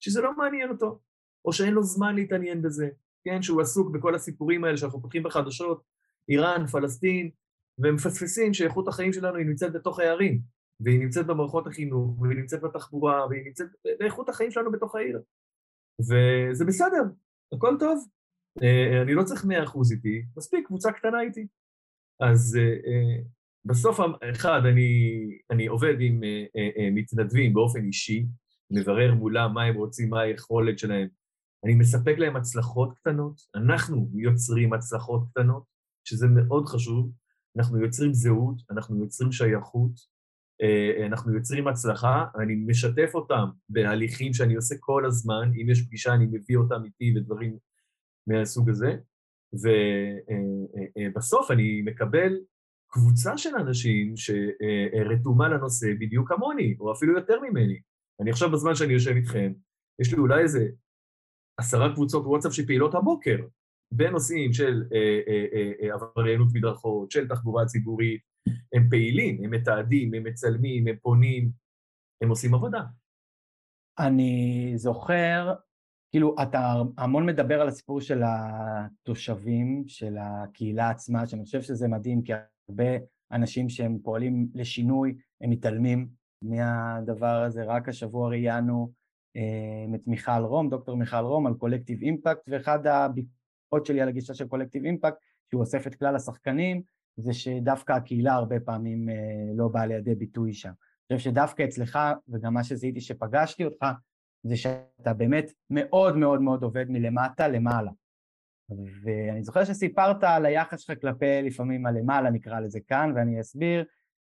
[0.00, 0.98] שזה לא מעניין אותו,
[1.44, 2.88] או שאין לו זמן להתעניין בזה,
[3.24, 5.82] כן, שהוא עסוק בכל הסיפורים האלה שאנחנו פותחים בחדשות,
[6.28, 7.30] איראן, פלסטין,
[7.78, 10.40] ומפספסים שאיכות החיים שלנו היא נמצאת בתוך הערים,
[10.80, 15.22] והיא נמצאת במערכות החינוך, והיא נמצאת בתחבורה, והיא נמצאת באיכות החיים שלנו בתוך העיר.
[16.00, 17.02] וזה בסדר,
[17.54, 18.06] הכל טוב.
[18.62, 21.46] אה, אני לא צריך מאה אחוז איתי, מספיק קבוצה קטנה איתי.
[22.20, 23.22] אז אה, אה,
[23.64, 24.90] בסוף, אחד, אני,
[25.50, 26.20] אני עובד עם
[26.94, 28.26] מתנדבים באופן אישי,
[28.70, 31.08] מברר מולם מה הם רוצים, מה היכולת שלהם.
[31.64, 35.64] אני מספק להם הצלחות קטנות, אנחנו יוצרים הצלחות קטנות,
[36.04, 37.12] שזה מאוד חשוב.
[37.56, 40.19] אנחנו יוצרים זהות, אנחנו יוצרים שייכות, אה,
[41.06, 46.26] אנחנו יוצרים הצלחה, אני משתף אותם בהליכים שאני עושה כל הזמן, אם יש פגישה אני
[46.26, 47.56] מביא אותם איתי ודברים
[48.26, 48.96] מהסוג הזה,
[50.96, 52.38] ובסוף אני מקבל
[52.88, 57.80] קבוצה של אנשים שרתומה לנושא בדיוק כמוני, או אפילו יותר ממני.
[58.20, 59.52] אני עכשיו בזמן שאני יושב איתכם,
[59.98, 60.68] יש לי אולי איזה
[61.56, 63.36] עשרה קבוצות וואטסאפ שפעילות הבוקר,
[63.92, 68.20] בנושאים של אה, אה, אה, אה, עבריינות מדרכות, של תחבורה ציבורית,
[68.72, 71.50] הם פעילים, הם מתעדים, הם מצלמים, הם פונים,
[72.22, 72.82] הם עושים עבודה.
[73.98, 75.54] אני זוכר,
[76.10, 82.22] כאילו, אתה המון מדבר על הסיפור של התושבים, של הקהילה עצמה, שאני חושב שזה מדהים,
[82.22, 82.32] כי
[82.68, 86.08] הרבה אנשים שהם פועלים לשינוי, הם מתעלמים
[86.42, 87.64] מהדבר הזה.
[87.64, 88.92] רק השבוע ראיינו
[89.36, 94.34] אה, את מיכל רום, דוקטור מיכל רום, על קולקטיב אימפקט, ואחד הביקורות שלי על הגישה
[94.34, 95.18] של קולקטיב אימפקט,
[95.50, 96.82] שהוא אוסף את כלל השחקנים,
[97.20, 99.14] זה שדווקא הקהילה הרבה פעמים אה,
[99.56, 100.72] לא באה לידי ביטוי שם.
[101.10, 103.86] אני חושב שדווקא אצלך, וגם מה שזיהיתי שפגשתי אותך,
[104.42, 107.90] זה שאתה באמת מאוד מאוד מאוד עובד מלמטה למעלה.
[109.04, 113.84] ואני זוכר שסיפרת על היחס שלך כלפי לפעמים הלמעלה, נקרא לזה כאן, ואני אסביר,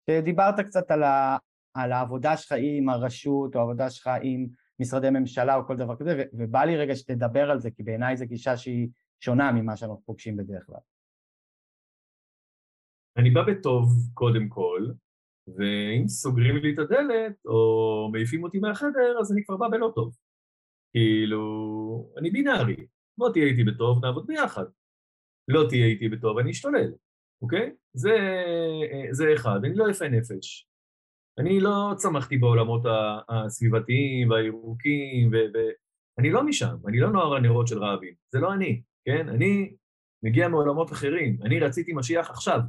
[0.09, 1.37] שדיברת קצת על, ה,
[1.73, 4.47] על העבודה שלך עם הרשות, או העבודה שלך עם
[4.79, 8.25] משרדי ממשלה, או כל דבר כזה, ובא לי רגע שתדבר על זה, כי בעיניי זו
[8.25, 8.87] גישה שהיא
[9.19, 10.94] שונה ממה שאנחנו פוגשים בדרך כלל.
[13.17, 14.87] אני בא בטוב קודם כל,
[15.47, 20.15] ואם סוגרים לי את הדלת או מעיפים אותי מהחדר, אז אני כבר בא בלא טוב.
[20.91, 21.41] כאילו,
[22.17, 22.87] אני בינארי.
[23.17, 24.65] בוא תהיה איתי בטוב, נעבוד ביחד.
[25.47, 26.91] לא תהיה איתי בטוב, אני אשתולל,
[27.41, 27.71] אוקיי?
[27.93, 28.17] זה,
[29.11, 29.59] זה אחד.
[29.65, 30.67] אני לא יפה נפש.
[31.39, 32.81] אני לא צמחתי בעולמות
[33.29, 39.29] הסביבתיים והירוקים, ואני לא משם, אני לא נוער הנרות של רבין, זה לא אני, כן?
[39.29, 39.75] אני
[40.23, 42.59] מגיע מעולמות אחרים, אני רציתי משיח עכשיו,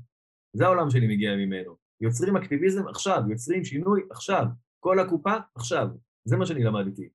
[0.52, 1.76] זה העולם שאני מגיע ממנו.
[2.00, 4.44] יוצרים אקטיביזם עכשיו, יוצרים שינוי עכשיו,
[4.80, 5.88] כל הקופה עכשיו.
[6.24, 7.08] זה מה שאני למדתי,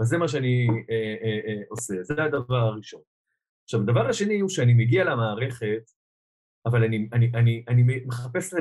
[0.00, 3.00] וזה מה שאני אה, אה, אה, עושה, זה הדבר הראשון.
[3.64, 5.90] עכשיו, הדבר השני הוא שאני מגיע למערכת,
[6.66, 8.58] אבל אני, אני, אני, אני מחפש את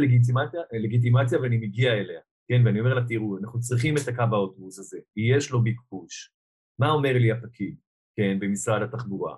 [0.72, 2.62] הלגיטימציה ואני מגיע אליה, כן?
[2.66, 6.34] ואני אומר לה, תראו, אנחנו צריכים את הקו האוטובוס הזה, יש לו ביקוש.
[6.80, 7.76] מה אומר לי הפקיד,
[8.16, 9.38] כן, במשרד התחבורה?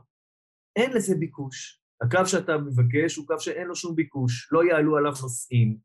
[0.76, 1.82] אין לזה ביקוש.
[2.06, 5.78] הקו שאתה מבקש הוא קו שאין לו שום ביקוש, לא יעלו עליו נוסעים.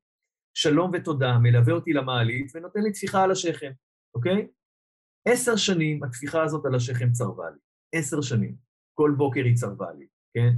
[0.55, 3.71] שלום ותודה, מלווה אותי למעלית ונותן לי טפיחה על השכם,
[4.15, 4.47] אוקיי?
[5.29, 7.59] עשר שנים הטפיחה הזאת על השכם צרבה לי.
[7.95, 8.55] עשר שנים.
[8.95, 10.51] כל בוקר היא צרבה לי, כן?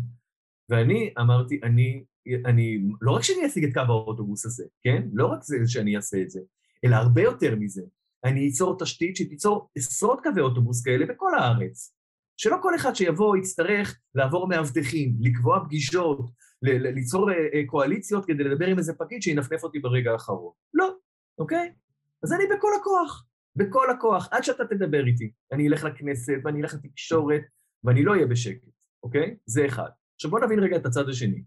[0.68, 2.05] ואני אמרתי, אני,
[2.46, 5.03] אני, לא רק שאני אשיג את קו האוטובוס הזה, כן?
[5.12, 6.40] לא רק זה שאני אעשה את זה,
[6.85, 7.83] אלא הרבה יותר מזה.
[8.25, 11.94] אני אצור תשתית שתיצור עשרות קווי אוטובוס כאלה בכל הארץ.
[12.37, 16.18] שלא כל אחד שיבוא יצטרך לעבור מאבטחים, לקבוע פגישות,
[16.62, 20.53] ליצור אה, אה, קואליציות כדי לדבר עם איזה פקיד שינפנף אותי ברגע האחרון.
[20.75, 20.95] לא,
[21.38, 21.75] אוקיי?
[22.23, 25.33] אז אני בכל הכוח, בכל הכוח, עד שאתה תדבר איתי.
[25.53, 27.42] אני אלך לכנסת ואני אלך לתקשורת
[27.85, 28.68] ואני לא אהיה בשקט,
[29.03, 29.37] אוקיי?
[29.47, 29.90] זה אחד.
[30.14, 31.45] עכשיו בוא נבין רגע את הצד השני,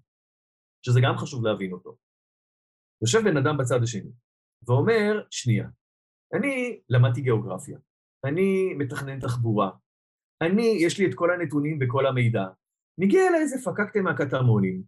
[0.85, 1.97] שזה גם חשוב להבין אותו.
[3.01, 4.11] יושב בן אדם בצד השני
[4.67, 5.67] ואומר, שנייה,
[6.33, 7.77] אני למדתי גיאוגרפיה,
[8.25, 9.71] אני מתכנן תחבורה,
[10.41, 12.45] אני, יש לי את כל הנתונים וכל המידע.
[12.97, 14.81] מגיע אליי איזה פקקטה מהקטמונים,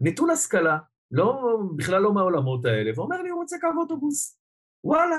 [0.00, 0.78] נטול השכלה,
[1.10, 4.38] לא, בכלל לא מהעולמות האלה, ואומר לי, הוא רוצה קו אוטובוס.
[4.84, 5.16] וואלה,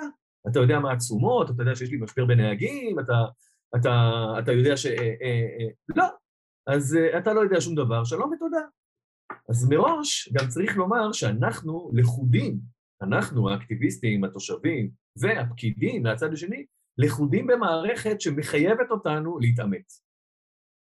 [0.52, 3.14] אתה יודע מה התשומות, אתה יודע שיש לי משבר בנהגים, אתה,
[3.76, 4.86] אתה, אתה יודע ש...
[4.86, 6.06] אה, אה, אה, לא,
[6.68, 8.62] אז אה, אתה לא יודע שום דבר, שלום ותודה.
[9.50, 12.60] אז מראש גם צריך לומר שאנחנו לכודים,
[13.02, 16.66] אנחנו האקטיביסטים, התושבים והפקידים מהצד השני,
[17.04, 20.06] לכודים במערכת שמחייבת אותנו להתאמץ.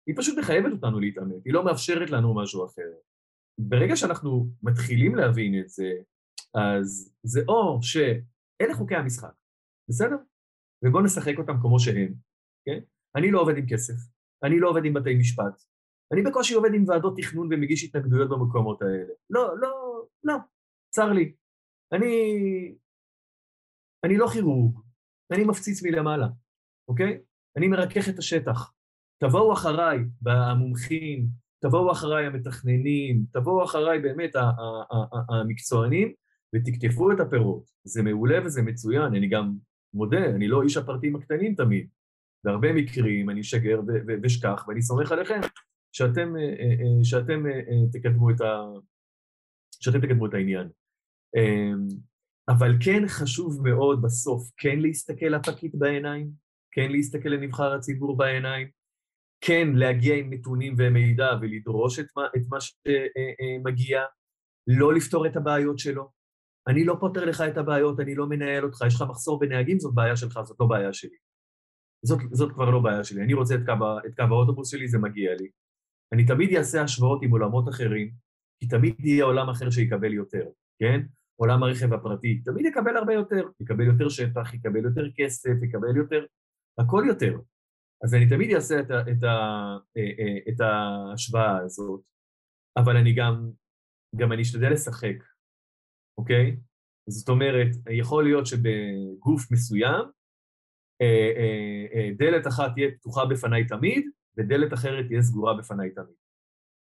[0.07, 2.91] היא פשוט מחייבת אותנו להתאמץ, היא לא מאפשרת לנו משהו אחר.
[3.59, 5.91] ברגע שאנחנו מתחילים להבין את זה,
[6.55, 9.33] אז זה או שאלה חוקי המשחק,
[9.89, 10.15] בסדר?
[10.85, 12.13] ובואו נשחק אותם כמו שהם,
[12.65, 12.79] כן?
[13.15, 13.93] אני לא עובד עם כסף,
[14.43, 15.63] אני לא עובד עם בתי משפט,
[16.13, 19.13] אני בקושי עובד עם ועדות תכנון ומגיש התנגדויות במקומות האלה.
[19.29, 20.35] לא, לא, לא,
[20.89, 21.35] צר לי.
[21.93, 22.13] אני...
[24.05, 24.82] אני לא כירורג,
[25.33, 26.27] אני מפציץ מלמעלה,
[26.87, 27.19] אוקיי?
[27.57, 28.71] אני מרכך את השטח.
[29.23, 31.27] תבואו אחריי, המומחים,
[31.63, 34.31] תבואו אחריי המתכננים, תבואו אחריי באמת
[35.29, 36.13] המקצוענים,
[36.55, 37.69] ותקטפו את הפירות.
[37.83, 39.53] זה מעולה וזה מצוין, אני גם
[39.93, 41.87] מודה, אני לא איש הפרטים הקטנים תמיד.
[42.43, 43.81] בהרבה מקרים אני אשגר
[44.23, 45.39] ואשכח, ואני סומך עליכם
[45.91, 47.43] שאתם, אה, אה, אה, שאתם
[47.91, 48.63] תקדמו את, ה...
[49.79, 50.69] שאתם תקדמו את העניין.
[52.49, 56.29] אבל כן חשוב מאוד בסוף כן להסתכל לפקיד בעיניים,
[56.71, 58.67] כן להסתכל לנבחר הציבור בעיניים,
[59.41, 64.01] כן להגיע עם נתונים ומידע ולדרוש את מה, את מה שמגיע,
[64.67, 66.09] לא לפתור את הבעיות שלו.
[66.67, 69.93] אני לא פותר לך את הבעיות, אני לא מנהל אותך, יש לך מחסור בנהגים, זאת
[69.93, 71.17] בעיה שלך, זאת לא בעיה שלי.
[72.05, 73.21] זאת, זאת כבר לא בעיה שלי.
[73.21, 73.73] אני רוצה את קו,
[74.07, 75.49] את קו האוטובוס שלי, זה מגיע לי.
[76.13, 78.11] אני תמיד אעשה השוואות עם עולמות אחרים,
[78.59, 80.45] כי תמיד יהיה עולם אחר שיקבל יותר,
[80.79, 81.01] כן?
[81.35, 86.25] עולם הרכב הפרטי, תמיד יקבל הרבה יותר, יקבל יותר שטח, יקבל יותר כסף, יקבל יותר,
[86.77, 87.39] הכל יותר.
[88.03, 89.29] אז אני תמיד אעשה את, ה, את, ה,
[89.97, 92.01] אה, אה, את ההשוואה הזאת,
[92.77, 93.51] אבל אני גם,
[94.15, 95.15] גם אני אשתדל לשחק,
[96.17, 96.57] אוקיי?
[97.09, 100.05] זאת אומרת, יכול להיות שבגוף מסוים,
[101.01, 106.15] אה, דלת אחת תהיה פתוחה בפניי תמיד, ודלת אחרת תהיה סגורה בפניי תמיד.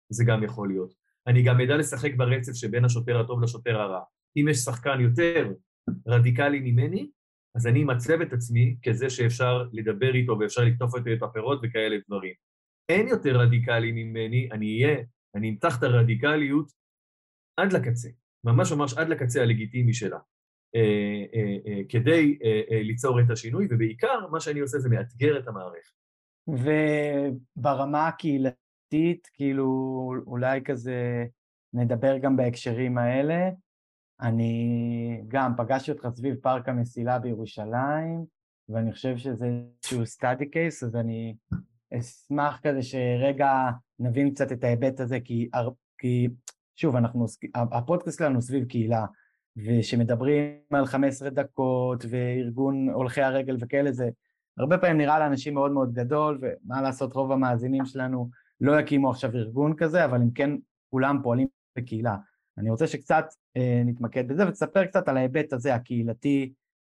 [0.09, 0.93] זה גם יכול להיות.
[1.27, 4.03] אני גם אדע לשחק ברצף שבין השוטר הטוב לשוטר הרע.
[4.37, 5.53] אם יש שחקן יותר
[6.07, 7.09] רדיקלי ממני,
[7.55, 11.95] אז אני אמצב את עצמי כזה שאפשר לדבר איתו ואפשר לקטוף איתו את הפירות וכאלה
[12.07, 12.33] דברים.
[12.89, 14.97] אין יותר רדיקלי ממני, אני אהיה,
[15.35, 16.71] אני אמתח את הרדיקליות
[17.57, 18.09] עד לקצה,
[18.43, 20.19] ממש ממש עד לקצה הלגיטימי שלה,
[20.75, 25.39] אה, אה, אה, כדי אה, אה, ליצור את השינוי, ובעיקר מה שאני עושה זה מאתגר
[25.39, 25.99] את המערכת.
[27.57, 29.65] וברמה הקהילתית, כאילו
[30.27, 31.25] אולי כזה
[31.73, 33.49] נדבר גם בהקשרים האלה,
[34.21, 38.25] אני גם פגשתי אותך סביב פארק המסילה בירושלים,
[38.69, 39.45] ואני חושב שזה
[39.83, 41.35] איזשהו סטאדי קייס, אז אני
[41.93, 43.51] אשמח כזה שרגע
[43.99, 45.49] נבין קצת את ההיבט הזה, כי,
[45.97, 46.27] כי
[46.75, 49.05] שוב, אנחנו, הפודקאסט שלנו סביב קהילה,
[49.57, 54.09] ושמדברים על 15 דקות וארגון הולכי הרגל וכאלה, זה
[54.57, 58.29] הרבה פעמים נראה לאנשים מאוד מאוד גדול, ומה לעשות, רוב המאזינים שלנו
[58.61, 60.51] לא יקימו עכשיו ארגון כזה, אבל אם כן,
[60.89, 62.15] כולם פועלים בקהילה.
[62.57, 63.25] אני רוצה שקצת
[63.57, 66.53] אה, נתמקד בזה ותספר קצת על ההיבט הזה הקהילתי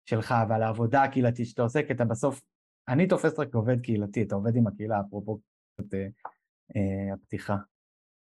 [0.09, 2.41] שלך ועל העבודה הקהילתית שאתה עושה, כי אתה בסוף,
[2.87, 5.39] אני תופס רק כעובד קהילתי, אתה עובד עם הקהילה, אפרופו
[5.73, 6.07] קצת אה,
[6.75, 7.55] אה, הפתיחה.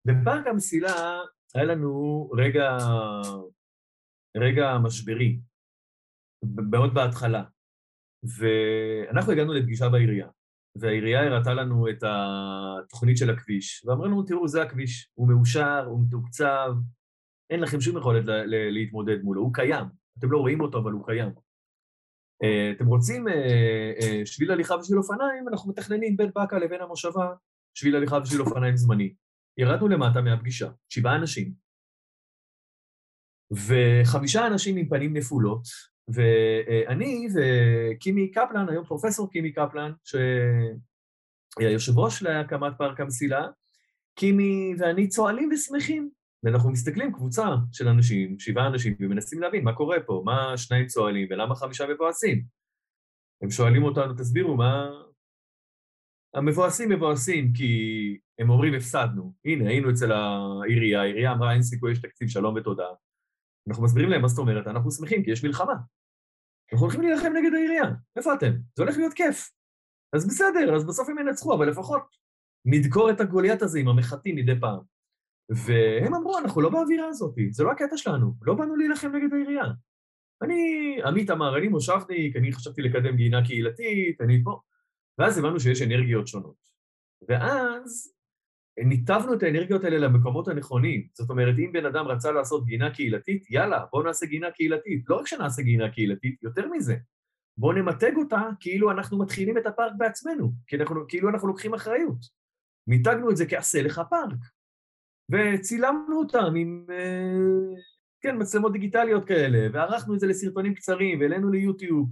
[0.05, 1.21] בפארק המסילה
[1.55, 2.77] היה לנו רגע,
[4.37, 5.41] רגע משברי,
[6.71, 7.45] מאוד בהתחלה,
[8.39, 10.29] ואנחנו הגענו לפגישה בעירייה,
[10.77, 16.01] והעירייה הראתה לנו את התוכנית של הכביש, ואמרו לנו, תראו, זה הכביש, הוא מאושר, הוא
[16.07, 16.73] מתוקצב,
[17.51, 19.87] אין לכם שום יכולת להתמודד מולו, הוא קיים.
[20.19, 21.31] אתם לא רואים אותו, אבל הוא קיים.
[22.43, 27.35] אה, אתם רוצים אה, אה, שביל הליכה ושביל אופניים, אנחנו מתכננים בין באקה לבין המושבה
[27.75, 29.15] שביל הליכה ושביל אופניים זמני.
[29.59, 31.53] ירדנו למטה מהפגישה, שבעה אנשים,
[33.53, 35.63] וחמישה אנשים עם פנים נפולות,
[36.09, 43.47] ואני וקימי קפלן, היום פרופסור קימי קפלן, שהיה יושב ראש להקמת פארק המסילה,
[44.15, 46.11] קימי ואני צוהלים ושמחים.
[46.43, 51.29] ואנחנו מסתכלים, קבוצה של אנשים, שבעה אנשים, ומנסים להבין מה קורה פה, מה שניים צוהלים
[51.31, 52.45] ולמה חמישה מבואסים.
[53.43, 54.91] הם שואלים אותנו, תסבירו, מה...
[56.35, 57.73] המבואסים מבואסים כי
[58.39, 59.33] הם אומרים, הפסדנו.
[59.45, 62.87] הנה, היינו אצל העירייה, העירייה אמרה, אין סיכוי, יש תקציב, שלום ותודה.
[63.69, 64.67] אנחנו מסבירים להם, מה זאת אומרת?
[64.67, 65.75] אנחנו שמחים כי יש מלחמה.
[66.73, 67.85] אנחנו הולכים להילחם נגד העירייה.
[68.17, 68.53] איפה אתם?
[68.77, 69.51] זה הולך להיות כיף.
[70.13, 72.03] אז בסדר, אז בסוף הם ינצחו, אבל לפחות
[72.65, 74.81] נדקור את הגוליית הזה עם המחטים מדי פעם.
[75.49, 79.65] והם אמרו, אנחנו לא באווירה הזאת, זה לא הקטע שלנו, לא באנו להילחם נגד העירייה.
[80.43, 84.61] אני, עמית אמר, אני מושבניק, אני חשבתי לקדם גינה קהילתית, אני פה.
[85.19, 86.69] ואז הבנו שיש אנרגיות שונות.
[87.29, 88.13] ואז
[88.79, 91.09] ניתבנו את האנרגיות האלה למקומות הנכונים.
[91.15, 95.05] זאת אומרת, אם בן אדם רצה לעשות גינה קהילתית, יאללה, בואו נעשה גינה קהילתית.
[95.09, 96.97] לא רק שנעשה גינה קהילתית, יותר מזה.
[97.57, 100.53] בואו נמתג אותה כאילו אנחנו מתחילים את הפארק בעצמנו,
[101.09, 102.19] כאילו אנחנו לוקחים אחריות.
[102.87, 104.39] מיתגנו את זה כעשה לך פארק.
[105.31, 107.81] וצילמנו אותם עם, אה,
[108.21, 112.09] כן, מצלמות דיגיטליות כאלה, וערכנו את זה לסרטונים קצרים, והעלינו ליוטיוב,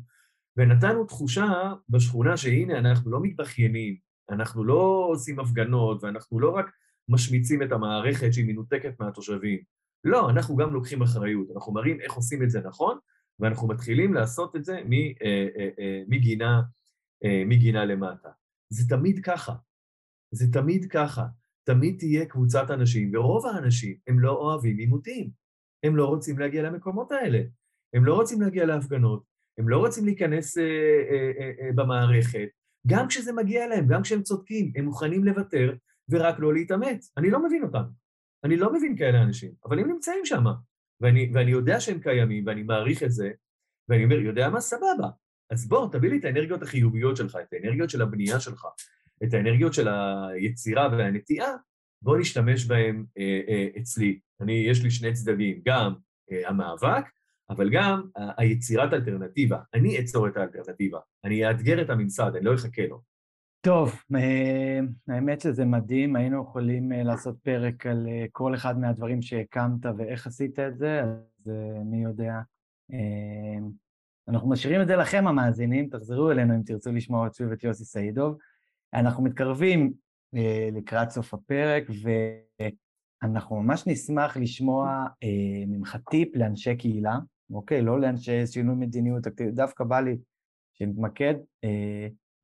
[0.57, 3.97] ונתנו תחושה בשכונה שהנה, אנחנו לא מתבכיינים,
[4.31, 6.71] אנחנו לא עושים הפגנות, ואנחנו לא רק
[7.09, 9.59] משמיצים את המערכת שהיא מנותקת מהתושבים.
[10.05, 12.99] לא, אנחנו גם לוקחים אחריות, אנחנו מראים איך עושים את זה נכון,
[13.39, 14.77] ואנחנו מתחילים לעשות את זה
[15.23, 15.47] אה,
[15.79, 16.63] אה, מגינה,
[17.47, 18.29] מגינה למטה.
[18.69, 19.55] זה תמיד ככה.
[20.31, 21.27] זה תמיד ככה.
[21.67, 25.31] תמיד תהיה קבוצת אנשים, ורוב האנשים הם לא אוהבים עימותים.
[25.83, 27.41] הם לא רוצים להגיע למקומות האלה.
[27.95, 29.25] הם לא רוצים להגיע להפגנות,
[29.59, 30.63] הם לא רוצים להיכנס אה,
[31.11, 32.49] אה, אה, אה, במערכת,
[32.87, 35.75] גם כשזה מגיע להם, גם כשהם צודקים, הם מוכנים לוותר
[36.09, 37.13] ורק לא להתאמץ.
[37.17, 37.83] אני לא מבין אותם.
[38.45, 40.45] אני לא מבין כאלה אנשים, אבל הם נמצאים שם.
[41.01, 43.31] ואני, ואני יודע שהם קיימים, ואני מעריך את זה,
[43.89, 44.61] ואני אומר, יודע מה?
[44.61, 45.09] סבבה.
[45.51, 48.67] אז בוא, תביא לי את האנרגיות החיוביות שלך, את האנרגיות של הבנייה שלך,
[49.25, 51.53] את האנרגיות של היצירה והנטיעה,
[52.03, 54.19] בוא נשתמש בהן אה, אה, אצלי.
[54.41, 55.95] אני, יש לי שני צדדים, גם
[56.33, 57.05] אה, המאבק,
[57.51, 58.03] אבל גם
[58.37, 59.59] היצירת אלטרנטיבה.
[59.75, 63.17] אני אצור את האלטרנטיבה, אני אאתגר את הממסד, אני לא אחכה לו.
[63.67, 69.23] טוב, אה, האמת שזה מדהים, היינו יכולים אה, לעשות פרק על אה, כל אחד מהדברים
[69.23, 71.51] שהקמת ואיך עשית את זה, אז
[71.85, 72.35] מי יודע.
[74.29, 78.39] אנחנו משאירים את זה לכם, המאזינים, תחזרו אלינו אם תרצו לשמוע שוב את יוסי סעידוב.
[78.97, 79.93] אנחנו מתקרבים
[80.73, 81.85] לקראת סוף הפרק,
[83.23, 85.07] ואנחנו ממש נשמח לשמוע
[85.67, 87.19] ממך טיפ לאנשי קהילה,
[87.51, 87.83] אוקיי?
[87.83, 90.17] לא לאנשי שינוי מדיניות, דוווקא בא לי
[90.79, 91.35] שנתמקד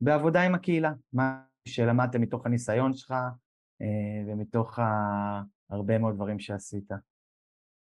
[0.01, 3.11] בעבודה עם הקהילה, מה שלמדת מתוך הניסיון שלך
[3.83, 4.79] אה, ומתוך
[5.71, 6.91] הרבה מאוד דברים שעשית.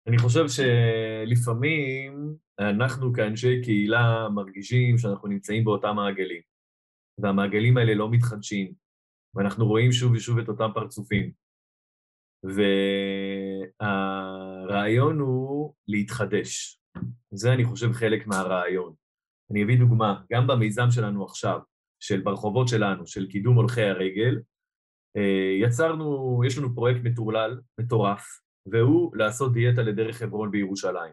[0.06, 6.42] אני חושב שלפעמים אנחנו כאנשי קהילה מרגישים שאנחנו נמצאים באותם מעגלים,
[7.18, 8.72] והמעגלים האלה לא מתחדשים,
[9.34, 11.32] ואנחנו רואים שוב ושוב את אותם פרצופים.
[13.80, 16.80] והרעיון הוא להתחדש.
[17.30, 18.94] זה, אני חושב, חלק מהרעיון.
[19.50, 21.60] אני אביא דוגמה, גם במיזם שלנו עכשיו,
[22.00, 24.40] של ברחובות שלנו, של קידום הולכי הרגל,
[25.16, 28.26] אה, יצרנו, יש לנו פרויקט מטורלל, מטורף,
[28.66, 31.12] והוא לעשות דיאטה לדרך חברון בירושלים.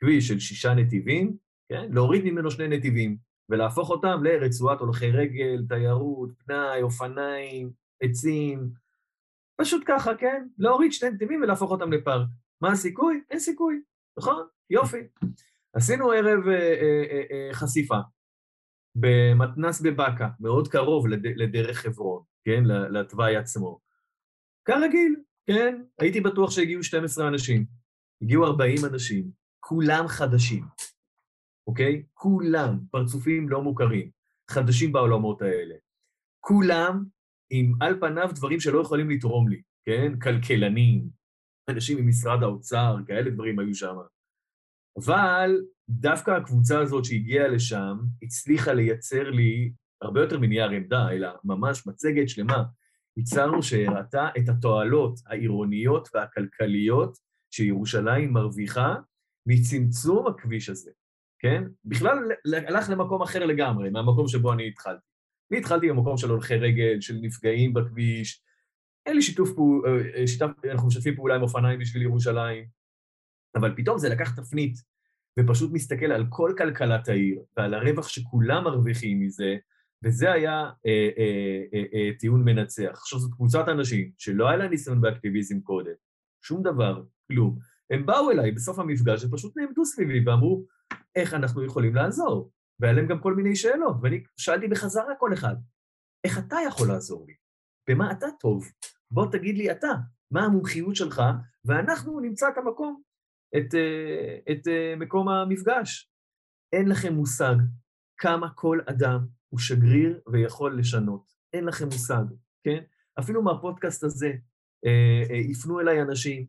[0.00, 1.36] כביש של שישה נתיבים,
[1.68, 1.92] כן?
[1.92, 3.16] להוריד ממנו שני נתיבים,
[3.48, 7.70] ולהפוך אותם לרצועת הולכי רגל, תיירות, פנאי, אופניים,
[8.02, 8.70] עצים,
[9.60, 10.46] פשוט ככה, כן?
[10.58, 12.28] להוריד שני נתיבים ולהפוך אותם לפארק.
[12.60, 13.22] מה הסיכוי?
[13.30, 13.80] אין סיכוי,
[14.18, 14.46] נכון?
[14.70, 15.08] יופי.
[15.72, 17.98] עשינו ערב אה, אה, אה, אה, חשיפה,
[18.94, 21.26] במתנס בבאקה, מאוד קרוב לד...
[21.26, 22.64] לדרך חברון, כן?
[22.64, 23.80] לתוואי עצמו.
[24.64, 25.82] כרגיל, כן?
[26.00, 27.64] הייתי בטוח שהגיעו 12 אנשים.
[28.22, 29.30] הגיעו 40 אנשים,
[29.60, 30.64] כולם חדשים,
[31.68, 32.02] אוקיי?
[32.14, 34.10] כולם פרצופים לא מוכרים,
[34.50, 35.74] חדשים בעולמות האלה.
[36.40, 37.04] כולם
[37.50, 40.18] עם על פניו דברים שלא יכולים לתרום לי, כן?
[40.18, 41.08] כלכלנים,
[41.70, 43.96] אנשים ממשרד האוצר, כאלה דברים היו שם.
[44.98, 51.86] אבל דווקא הקבוצה הזאת שהגיעה לשם הצליחה לייצר לי הרבה יותר מנייר עמדה, אלא ממש
[51.86, 52.64] מצגת שלמה.
[53.16, 57.18] ייצרנו שהראתה את התועלות העירוניות והכלכליות
[57.50, 58.94] שירושלים מרוויחה
[59.46, 60.90] מצמצום הכביש הזה,
[61.38, 61.64] כן?
[61.84, 62.18] בכלל
[62.66, 65.06] הלך למקום אחר לגמרי, מהמקום שבו אני התחלתי.
[65.50, 68.42] אני התחלתי במקום של הולכי רגל, של נפגעים בכביש,
[69.06, 72.64] אין לי שיתוף פעולה, אה, אנחנו משתפים פעולה עם אופניים בשביל ירושלים,
[73.54, 74.74] אבל פתאום זה לקח תפנית
[75.38, 79.56] ופשוט מסתכל על כל כלכלת העיר ועל הרווח שכולם מרוויחים מזה,
[80.04, 82.90] וזה היה אה, אה, אה, אה, טיעון מנצח.
[82.92, 85.92] עכשיו, זאת קבוצת אנשים שלא היה לה ניסיון באקטיביזם קודם,
[86.42, 87.58] שום דבר, כלום.
[87.90, 90.64] הם באו אליי בסוף המפגש ופשוט נעמדו סביבי ואמרו,
[91.16, 92.50] איך אנחנו יכולים לעזור?
[92.80, 95.56] והיה להם גם כל מיני שאלות, ואני שאלתי בחזרה כל אחד,
[96.24, 97.34] איך אתה יכול לעזור לי?
[97.88, 98.64] במה אתה טוב?
[99.10, 99.92] בוא תגיד לי אתה,
[100.30, 101.22] מה המומחיות שלך,
[101.64, 103.02] ואנחנו נמצא את המקום
[103.56, 106.10] את, אה, את אה, מקום המפגש.
[106.72, 107.54] אין לכם מושג
[108.18, 111.32] כמה כל אדם הוא שגריר ויכול לשנות.
[111.52, 112.24] אין לכם מושג,
[112.64, 112.82] כן?
[113.20, 114.32] אפילו מהפודקאסט הזה
[114.86, 116.46] אה, יפנו אליי אנשים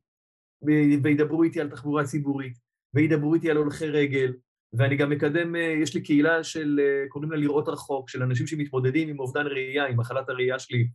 [1.04, 2.58] וידברו איתי על תחבורה ציבורית,
[2.94, 4.34] וידברו איתי על הולכי רגל,
[4.74, 6.80] ואני גם מקדם, יש לי קהילה של,
[7.10, 10.88] קוראים לה לראות רחוק, של אנשים שמתמודדים עם אובדן ראייה, עם מחלת הראייה שלי,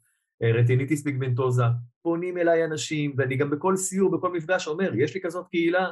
[0.43, 1.63] רטיניטיס פיגמנטוזה,
[2.03, 5.91] פונים אליי אנשים, ואני גם בכל סיור, בכל מפגש אומר, יש לי כזאת קהילה,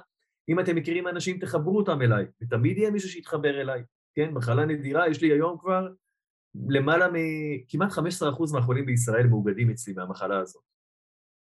[0.49, 3.83] אם אתם מכירים אנשים, תחברו אותם אליי, ותמיד יהיה מישהו שיתחבר אליי,
[4.15, 4.31] כן?
[4.31, 5.89] מחלה נדירה, יש לי היום כבר
[6.69, 7.15] למעלה מ...
[7.69, 8.03] כמעט 15%
[8.53, 10.63] מהחולים בישראל מאוגדים אצלי מהמחלה הזאת.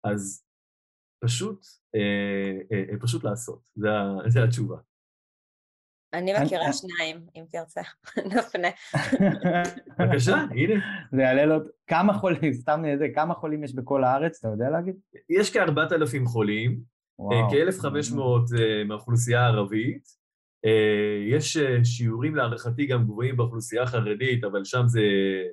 [0.03, 0.45] אז
[1.23, 1.65] פשוט,
[1.95, 3.61] אה, אה, אה פשוט לעשות,
[4.27, 4.77] זו התשובה.
[6.13, 7.81] אני מכירה שניים, אם תרצה,
[8.35, 8.67] נפנה.
[9.99, 10.73] בבקשה, הנה.
[11.11, 11.55] זה יעלה לו,
[11.87, 14.95] כמה חולים, סתם איזה, כמה חולים יש בכל הארץ, אתה יודע להגיד?
[15.29, 16.79] יש כארבעת אלפים חולים,
[17.31, 18.19] אה, כ-1,500
[18.59, 20.21] אה, מהאוכלוסייה הערבית.
[20.65, 25.01] אה, יש שיעורים להערכתי גם גבוהים באוכלוסייה החרדית, אבל שם זה,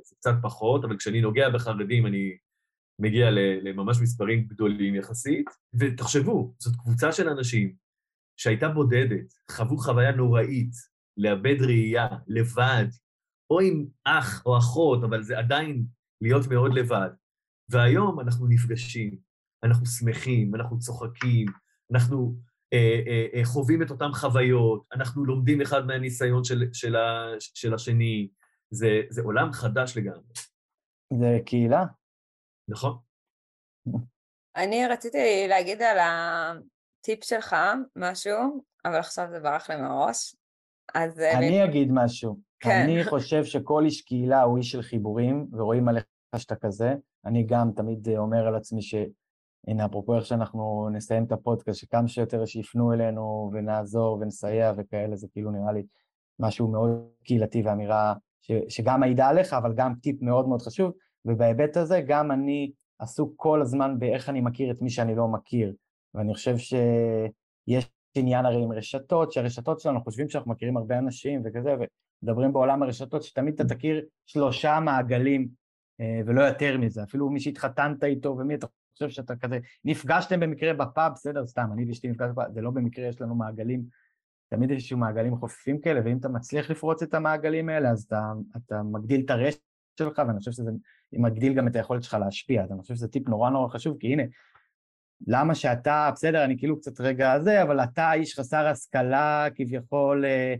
[0.02, 2.36] זה קצת פחות, אבל כשאני נוגע בחרדים אני
[3.00, 3.30] מגיע
[3.62, 5.46] לממש מספרים גדולים יחסית.
[5.74, 7.87] ותחשבו, זאת קבוצה של אנשים
[8.38, 10.72] שהייתה בודדת, חוו חוויה נוראית,
[11.16, 12.86] לאבד ראייה, לבד,
[13.50, 15.84] או עם אח או אחות, אבל זה עדיין
[16.20, 17.10] להיות מאוד לבד.
[17.68, 19.18] והיום אנחנו נפגשים,
[19.64, 21.46] אנחנו שמחים, אנחנו צוחקים,
[21.92, 22.36] אנחנו
[22.72, 27.74] אה, אה, אה, חווים את אותן חוויות, אנחנו לומדים אחד מהניסיון של, של, ה, של
[27.74, 28.28] השני,
[28.70, 30.32] זה, זה עולם חדש לגמרי.
[31.20, 31.84] זה קהילה.
[32.68, 32.98] נכון.
[34.56, 35.98] אני רציתי להגיד על
[37.00, 37.56] הטיפ שלך
[37.96, 40.36] משהו, אבל עכשיו זה ברח לי מהראש.
[40.94, 41.20] אז...
[41.20, 42.38] אה, אני אגיד משהו.
[42.60, 42.82] כן.
[42.84, 46.04] אני חושב שכל איש קהילה הוא איש של חיבורים, ורואים עליך
[46.36, 46.94] שאתה כזה.
[47.24, 48.94] אני גם תמיד אומר על עצמי ש...
[49.68, 55.26] הנה, אפרופו איך שאנחנו נסיים את הפודקאסט, שכמה שיותר שיפנו אלינו ונעזור ונסייע וכאלה, זה
[55.32, 55.82] כאילו נראה לי
[56.38, 60.92] משהו מאוד קהילתי ואמירה ש, שגם מעידה עליך, אבל גם טיפ מאוד מאוד חשוב,
[61.24, 65.74] ובהיבט הזה גם אני עסוק כל הזמן באיך אני מכיר את מי שאני לא מכיר,
[66.18, 71.74] ואני חושב שיש עניין הרי עם רשתות, שהרשתות שלנו חושבים שאנחנו מכירים הרבה אנשים וכזה,
[72.22, 75.48] ומדברים בעולם הרשתות שתמיד אתה תכיר שלושה מעגלים
[76.00, 80.74] אה, ולא יותר מזה, אפילו מי שהתחתנת איתו ומי אתה חושב שאתה כזה, נפגשתם במקרה
[80.74, 83.84] בפאב, בסדר, סתם, אני ואשתי נפגשנו בפאב, זה לא במקרה, יש לנו מעגלים,
[84.50, 88.32] תמיד יש איזשהו מעגלים חופפים כאלה, ואם אתה מצליח לפרוץ את המעגלים האלה, אז אתה,
[88.56, 89.60] אתה מגדיל את הרשת
[89.98, 90.70] שלך, ואני חושב שזה
[91.12, 94.12] מגדיל גם את היכולת שלך להשפיע, אז אני חושב שזה טיפ נורא נורא חשוב, כי
[94.12, 94.22] הנה,
[95.26, 100.54] למה שאתה, בסדר, אני כאילו קצת רגע זה, אבל אתה איש חסר השכלה כביכול, אה,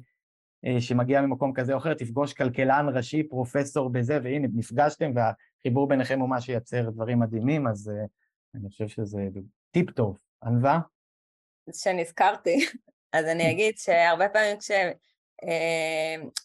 [0.66, 6.20] אה, שמגיע ממקום כזה או אחר, תפגוש כלכלן ראשי, פרופסור בזה, והנה, נפגשתם, והחיבור ביניכם
[6.20, 8.04] הוא מה שייצר דברים מדהימים, אז אה,
[8.54, 9.22] אני חושב שזה
[9.70, 10.18] טיפ טוב.
[10.44, 10.78] ענווה?
[11.72, 12.66] שנזכרתי,
[13.12, 14.70] אז אני אגיד שהרבה פעמים כש...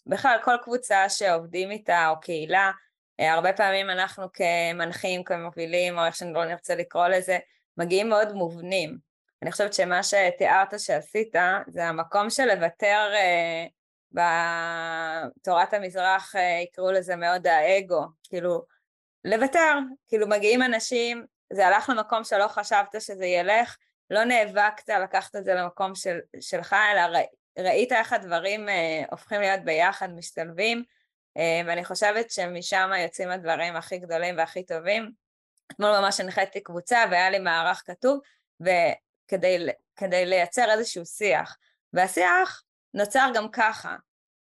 [0.06, 2.72] בכלל, כל קבוצה שעובדים איתה או קהילה,
[3.20, 7.38] הרבה פעמים אנחנו כמנחים, כמובילים, או איך שאני לא נרצה לקרוא לזה,
[7.78, 8.98] מגיעים מאוד מובנים.
[9.42, 11.36] אני חושבת שמה שתיארת שעשית,
[11.68, 13.66] זה המקום של לוותר, אה,
[14.12, 18.66] בתורת המזרח אה, יקראו לזה מאוד האגו, כאילו,
[19.26, 23.78] לוותר, כאילו מגיעים אנשים, זה הלך למקום שלא חשבת שזה ילך,
[24.10, 27.26] לא נאבקת לקחת את זה למקום של, שלך, אלא ראי,
[27.60, 30.84] ראית איך הדברים אה, הופכים להיות ביחד, משתלבים,
[31.38, 35.23] אה, ואני חושבת שמשם יוצאים הדברים הכי גדולים והכי טובים.
[35.72, 38.20] אתמול ממש הנחיתי קבוצה והיה לי מערך כתוב,
[38.62, 41.58] וכדי לייצר איזשהו שיח.
[41.94, 43.96] והשיח נוצר גם ככה.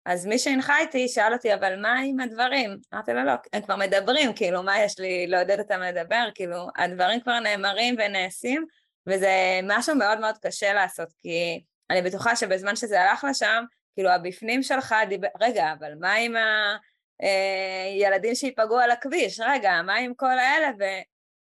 [0.05, 2.79] אז מי שהנחה איתי שאל אותי, אבל מה עם הדברים?
[2.95, 6.29] אמרתי לו, לא, הם כבר מדברים, כאילו, מה יש לי לעודד אותם לדבר?
[6.35, 8.67] כאילו, הדברים כבר נאמרים ונעשים,
[9.07, 13.65] וזה משהו מאוד מאוד קשה לעשות, כי אני בטוחה שבזמן שזה הלך לשם,
[13.95, 19.41] כאילו, הבפנים שלך דיבר, רגע, אבל מה עם הילדים אה, שייפגעו על הכביש?
[19.41, 20.71] רגע, מה עם כל האלה?
[20.79, 20.85] ו...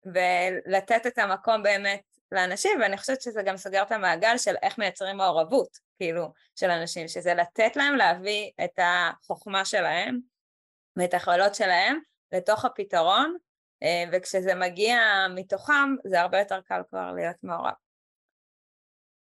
[0.06, 2.02] ולתת את המקום באמת
[2.32, 7.08] לאנשים, ואני חושבת שזה גם סוגר את המעגל של איך מייצרים מעורבות, כאילו, של אנשים,
[7.08, 10.20] שזה לתת להם להביא את החוכמה שלהם
[10.96, 12.00] ואת היכולות שלהם
[12.32, 13.38] לתוך הפתרון,
[13.84, 15.00] אה, וכשזה מגיע
[15.36, 17.74] מתוכם, זה הרבה יותר קל כבר להיות מעורב.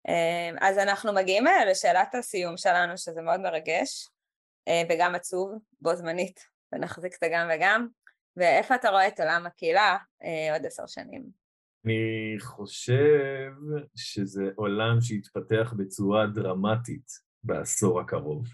[0.09, 4.09] אה, אז אנחנו מגיעים לשאלת הסיום שלנו, שזה מאוד מרגש
[4.91, 6.41] וגם עצוב בו זמנית,
[6.73, 7.87] ונחזיק את הגם וגם.
[8.37, 9.97] ואיפה אתה רואה את עולם הקהילה
[10.53, 11.31] עוד עשר שנים?
[11.85, 13.53] אני חושב
[13.97, 17.11] שזה עולם שהתפתח בצורה דרמטית
[17.45, 18.47] בעשור הקרוב.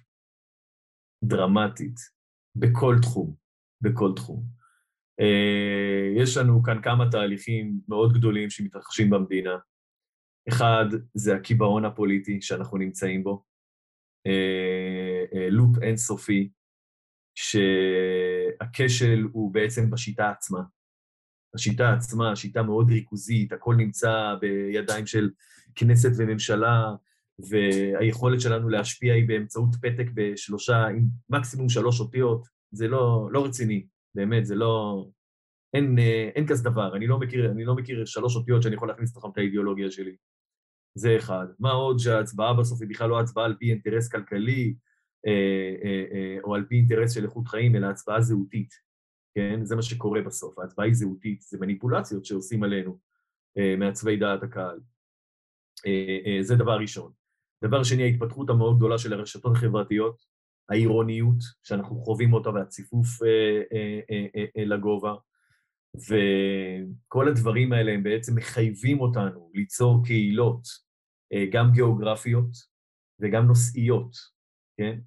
[1.24, 1.96] דרמטית.
[2.56, 3.34] בכל תחום.
[3.80, 4.42] בכל תחום.
[5.20, 9.58] Uh, יש לנו כאן כמה תהליכים מאוד גדולים שמתרחשים במדינה.
[10.48, 10.84] אחד,
[11.14, 13.44] זה הקיבעון הפוליטי שאנחנו נמצאים בו.
[14.26, 16.48] Uh, uh, לופ אינסופי,
[17.34, 20.60] שהכשל הוא בעצם בשיטה עצמה.
[21.54, 25.30] השיטה עצמה, שיטה מאוד ריכוזית, הכל נמצא בידיים של
[25.74, 26.84] כנסת וממשלה,
[27.50, 33.86] והיכולת שלנו להשפיע היא באמצעות פתק בשלושה, עם מקסימום שלוש אותיות, זה לא, לא רציני,
[34.14, 35.04] באמת, זה לא...
[35.74, 35.98] אין,
[36.34, 39.30] אין כזה דבר, אני לא, מכיר, אני לא מכיר שלוש אותיות שאני יכול להכניס לתוכם
[39.32, 40.16] את האידיאולוגיה שלי.
[40.96, 41.46] זה אחד.
[41.58, 44.74] מה עוד שההצבעה בסוף היא בכלל לא הצבעה על פי אינטרס כלכלי,
[45.26, 48.74] אה, אה, אה, או על פי אינטרס של איכות חיים, אלא הצבעה זהותית.
[49.34, 49.64] כן?
[49.64, 52.98] זה מה שקורה בסוף, ההצבעה היא זהותית, זה מניפולציות שעושים עלינו
[53.78, 54.80] מעצבי דעת הקהל.
[56.40, 57.12] זה דבר ראשון.
[57.64, 60.16] דבר שני, ההתפתחות המאוד גדולה של הרשתות החברתיות,
[60.68, 63.08] העירוניות, שאנחנו חווים אותה והציפוף
[64.56, 65.14] לגובה,
[65.96, 70.85] וכל הדברים האלה הם בעצם מחייבים אותנו ליצור קהילות,
[71.52, 72.50] גם גיאוגרפיות
[73.20, 74.10] וגם נושאיות,
[74.80, 74.98] כן?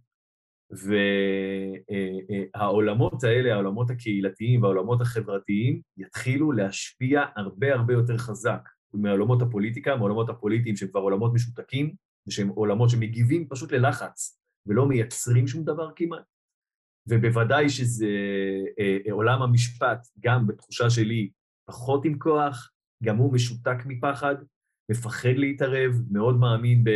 [2.55, 10.29] והעולמות האלה, העולמות הקהילתיים והעולמות החברתיים, יתחילו להשפיע הרבה הרבה יותר חזק מעולמות הפוליטיקה, מעולמות
[10.29, 11.95] הפוליטיים שהם כבר עולמות משותקים,
[12.27, 16.23] ושהם עולמות שמגיבים פשוט ללחץ, ולא מייצרים שום דבר כמעט.
[17.07, 18.07] ובוודאי שזה
[18.79, 21.29] אה, אה, עולם המשפט, גם בתחושה שלי,
[21.65, 22.71] פחות עם כוח,
[23.03, 24.35] גם הוא משותק מפחד,
[24.89, 26.89] מפחד להתערב, מאוד מאמין ב...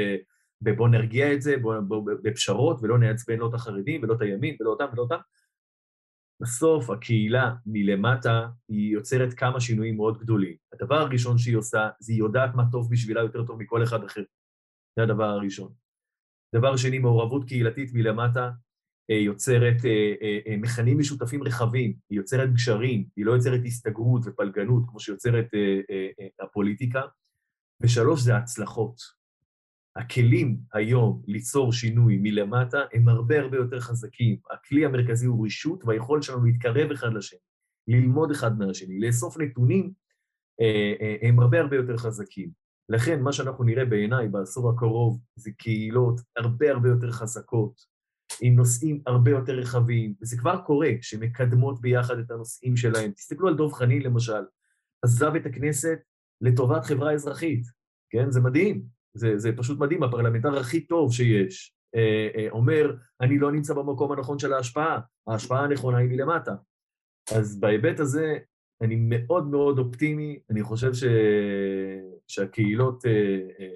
[0.62, 4.56] ובואו נרגיע את זה, בוא, בוא, בפשרות, ולא נעצבן לא את החרדים, ולא את הימין,
[4.60, 5.18] ולא אותם ולא אותם.
[6.42, 10.56] בסוף הקהילה מלמטה היא יוצרת כמה שינויים מאוד גדולים.
[10.74, 14.24] הדבר הראשון שהיא עושה, זה היא יודעת מה טוב בשבילה יותר טוב מכל אחד אחר.
[14.96, 15.74] זה הדבר הראשון.
[16.56, 18.52] דבר שני, מעורבות קהילתית מלמטה
[19.10, 20.14] אה, יוצרת אה,
[20.48, 25.48] אה, מכנים משותפים רחבים, היא יוצרת גשרים, היא לא יוצרת הסתגרות ופלגנות כמו שיוצרת
[26.42, 27.02] הפוליטיקה.
[27.82, 29.24] ושלוש, זה הצלחות.
[29.96, 34.38] הכלים היום ליצור שינוי מלמטה הם הרבה הרבה יותר חזקים.
[34.52, 37.40] הכלי המרכזי הוא רישות והיכולת שלנו להתקרב אחד לשני,
[37.88, 39.92] ללמוד אחד מהשני, לאסוף נתונים,
[41.22, 42.50] הם הרבה הרבה יותר חזקים.
[42.90, 47.94] לכן מה שאנחנו נראה בעיניי בעשור הקרוב זה קהילות הרבה הרבה יותר חזקות,
[48.42, 53.12] עם נושאים הרבה יותר רחבים, וזה כבר קורה, שמקדמות ביחד את הנושאים שלהם.
[53.12, 54.44] תסתכלו על דב חנין למשל,
[55.06, 56.00] עזב את הכנסת
[56.44, 57.64] לטובת חברה אזרחית,
[58.10, 58.32] כן?
[58.32, 58.84] זה מדהים,
[59.14, 61.76] זה, זה פשוט מדהים, הפרלמנטר הכי טוב שיש.
[61.96, 66.56] אה, אה, אומר, אני לא נמצא במקום הנכון של ההשפעה, ההשפעה הנכונה היא מלמטה.
[67.36, 68.38] אז בהיבט הזה,
[68.82, 71.04] אני מאוד מאוד אופטימי, אני חושב ש...
[72.28, 73.76] שהקהילות אה, אה,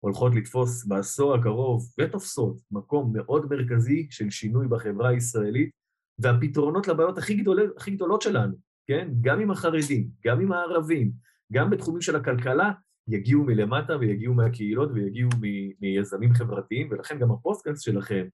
[0.00, 5.70] הולכות לתפוס בעשור הקרוב, ותופסות, מקום מאוד מרכזי של שינוי בחברה הישראלית,
[6.18, 8.54] והפתרונות לבעיות הכי, גדול, הכי גדולות שלנו,
[8.86, 9.08] כן?
[9.20, 11.12] גם עם החרדים, גם עם הערבים,
[11.54, 12.70] גם בתחומים של הכלכלה,
[13.08, 18.26] יגיעו מלמטה ויגיעו מהקהילות ויגיעו מ- מיזמים חברתיים, ולכן גם הפודקאסט שלכם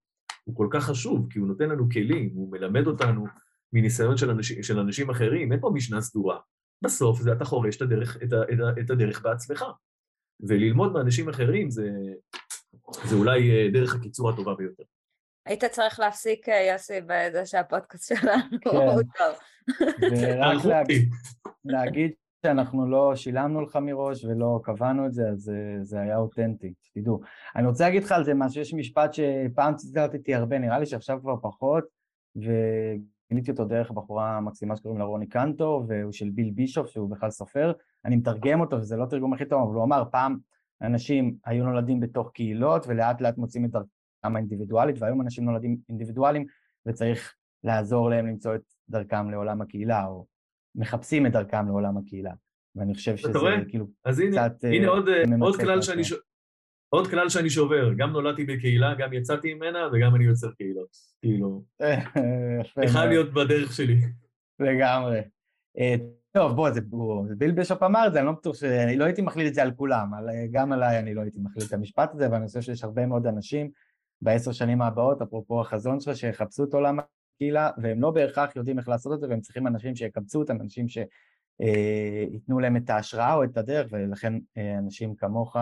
[0.45, 3.25] הוא כל כך חשוב, כי הוא נותן לנו כלים, הוא מלמד אותנו
[3.73, 6.39] מניסיון של, אנש, של אנשים אחרים, אין פה משנה סדורה.
[6.83, 9.65] בסוף זה אתה חורש את הדרך, את, ה, את, ה, את הדרך בעצמך.
[10.49, 11.89] וללמוד מאנשים אחרים זה,
[13.05, 14.83] זה אולי אה, דרך הקיצור הטובה ביותר.
[15.47, 18.71] היית צריך להפסיק, אה, יוסי, בזה שהפודקאסט שלנו כן.
[18.71, 19.37] הוא טוב.
[20.01, 21.09] ורק להגיד,
[21.65, 22.13] להגיד
[22.43, 27.21] שאנחנו לא שילמנו לך מראש ולא קבענו את זה, אז זה, זה היה אותנטי, שתדעו.
[27.57, 31.19] אני רוצה להגיד לך על זה משהו, יש משפט שפעם ציטטתי הרבה, נראה לי שעכשיו
[31.21, 31.85] כבר פחות,
[33.31, 37.31] גיליתי אותו דרך בחורה מקסימה שקוראים לה רוני קנטו, והוא של ביל בישוף, שהוא בכלל
[37.31, 37.73] סופר.
[38.05, 40.37] אני מתרגם אותו, וזה לא תרגום הכי טוב, אבל הוא אמר, פעם
[40.83, 46.45] אנשים היו נולדים בתוך קהילות, ולאט לאט מוצאים את דרכם האינדיבידואלית, והיום אנשים נולדים אינדיבידואלים,
[46.87, 47.35] וצריך
[47.65, 50.27] לעזור להם למצוא את דרכם לעולם הקהילה, או
[50.75, 52.33] מחפשים את דרכם לעולם הקהילה.
[52.77, 53.33] ואני חושב שזה
[53.69, 54.65] כאילו אז הנה, קצת...
[54.65, 56.13] הנה עוד, אה, עוד כלל שאני, ש...
[56.89, 60.97] עוד כלל שאני שובר, גם נולדתי בקהילה, גם יצאתי ממנה וגם אני יוצר קהילות.
[61.21, 61.65] כאילו,
[62.93, 64.01] חייב להיות בדרך שלי.
[64.61, 65.21] לגמרי.
[65.79, 65.95] אה,
[66.33, 68.65] טוב, בוא, זה ביל בשופ אמר את זה, אני לא בטוח ש...
[68.65, 70.11] אני לא הייתי מכליל את זה על כולם,
[70.51, 73.71] גם עליי אני לא הייתי מכליל את המשפט הזה, ואני חושב שיש הרבה מאוד אנשים
[74.23, 76.99] בעשר שנים הבאות, אפרופו החזון שלך, שיחפשו את עולם
[77.41, 80.89] הקהילה, והם לא בהכרח יודעים איך לעשות את זה, והם צריכים אנשים שיקבצו אותם, אנשים
[80.89, 85.57] שייתנו אה, להם את ההשראה או את הדרך, ולכן אה, אנשים כמוך,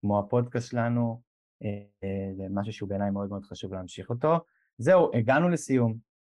[0.00, 1.22] כמו הפודקאסט שלנו,
[1.64, 4.36] אה, זה משהו שהוא בעיניי מאוד מאוד חשוב להמשיך אותו.
[4.78, 6.14] זהו, הגענו לסיום.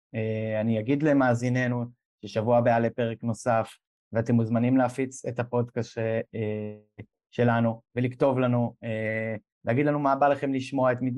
[0.61, 1.85] אני אגיד למאזיננו
[2.25, 3.71] ששבוע הבא יעלה פרק נוסף,
[4.13, 5.99] ואתם מוזמנים להפיץ את הפודקאסט
[7.31, 8.75] שלנו ולכתוב לנו,
[9.65, 11.11] להגיד לנו מה בא לכם לשמוע, את מי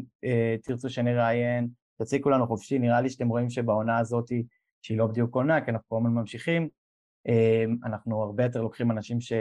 [0.63, 1.69] תרצו שנראיין,
[2.05, 4.33] תציקו לנו חופשי, נראה לי שאתם רואים שבעונה הזאת,
[4.83, 6.69] שהיא לא בדיוק עונה, כי אנחנו כל הזמן ממשיכים,
[7.85, 9.33] אנחנו הרבה יותר לוקחים אנשים ש...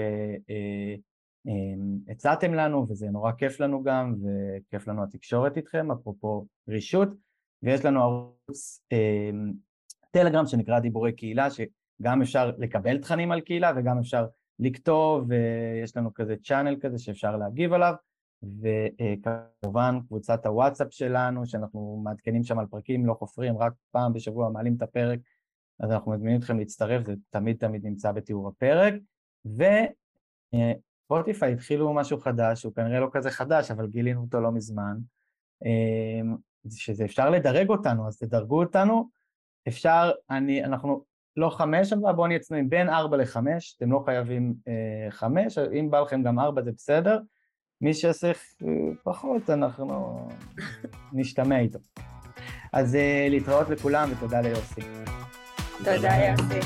[1.48, 7.10] אמ, הצעתם לנו וזה נורא כיף לנו גם וכיף לנו התקשורת איתכם, אפרופו רישות,
[7.64, 8.86] ויש לנו ערוץ
[10.12, 14.26] טלגרם שנקרא דיבורי קהילה, שגם אפשר לקבל תכנים על קהילה וגם אפשר
[14.60, 17.94] לכתוב, ויש לנו כזה צ'אנל כזה שאפשר להגיב עליו,
[18.44, 24.76] וכמובן קבוצת הוואטסאפ שלנו, שאנחנו מעדכנים שם על פרקים, לא חופרים, רק פעם בשבוע מעלים
[24.78, 25.20] את הפרק,
[25.80, 28.94] אז אנחנו מזמינים אתכם להצטרף, זה תמיד תמיד נמצא בתיאור הפרק,
[29.46, 29.64] ו...
[31.12, 34.98] ספוטיפיי התחילו משהו חדש, הוא כנראה לא כזה חדש, אבל גילינו אותו לא מזמן,
[35.66, 36.36] אמ,
[36.70, 39.10] שזה אפשר לדרג אותנו, אז תדרגו אותנו,
[39.68, 41.04] אפשר, אני, אנחנו
[41.38, 45.92] לא חמש, אבל בואו נהיה צנועים, בין ארבע לחמש, אתם לא חייבים אה, חמש, אם
[45.92, 47.20] בא לכם גם ארבע זה בסדר,
[47.82, 48.32] מי שיעשה
[49.04, 50.28] פחות, אנחנו
[51.14, 51.80] נשתמע איתו.
[52.74, 54.82] אז אה, להתראות לכולם ותודה ליוסי.
[55.78, 56.60] תודה יוסי.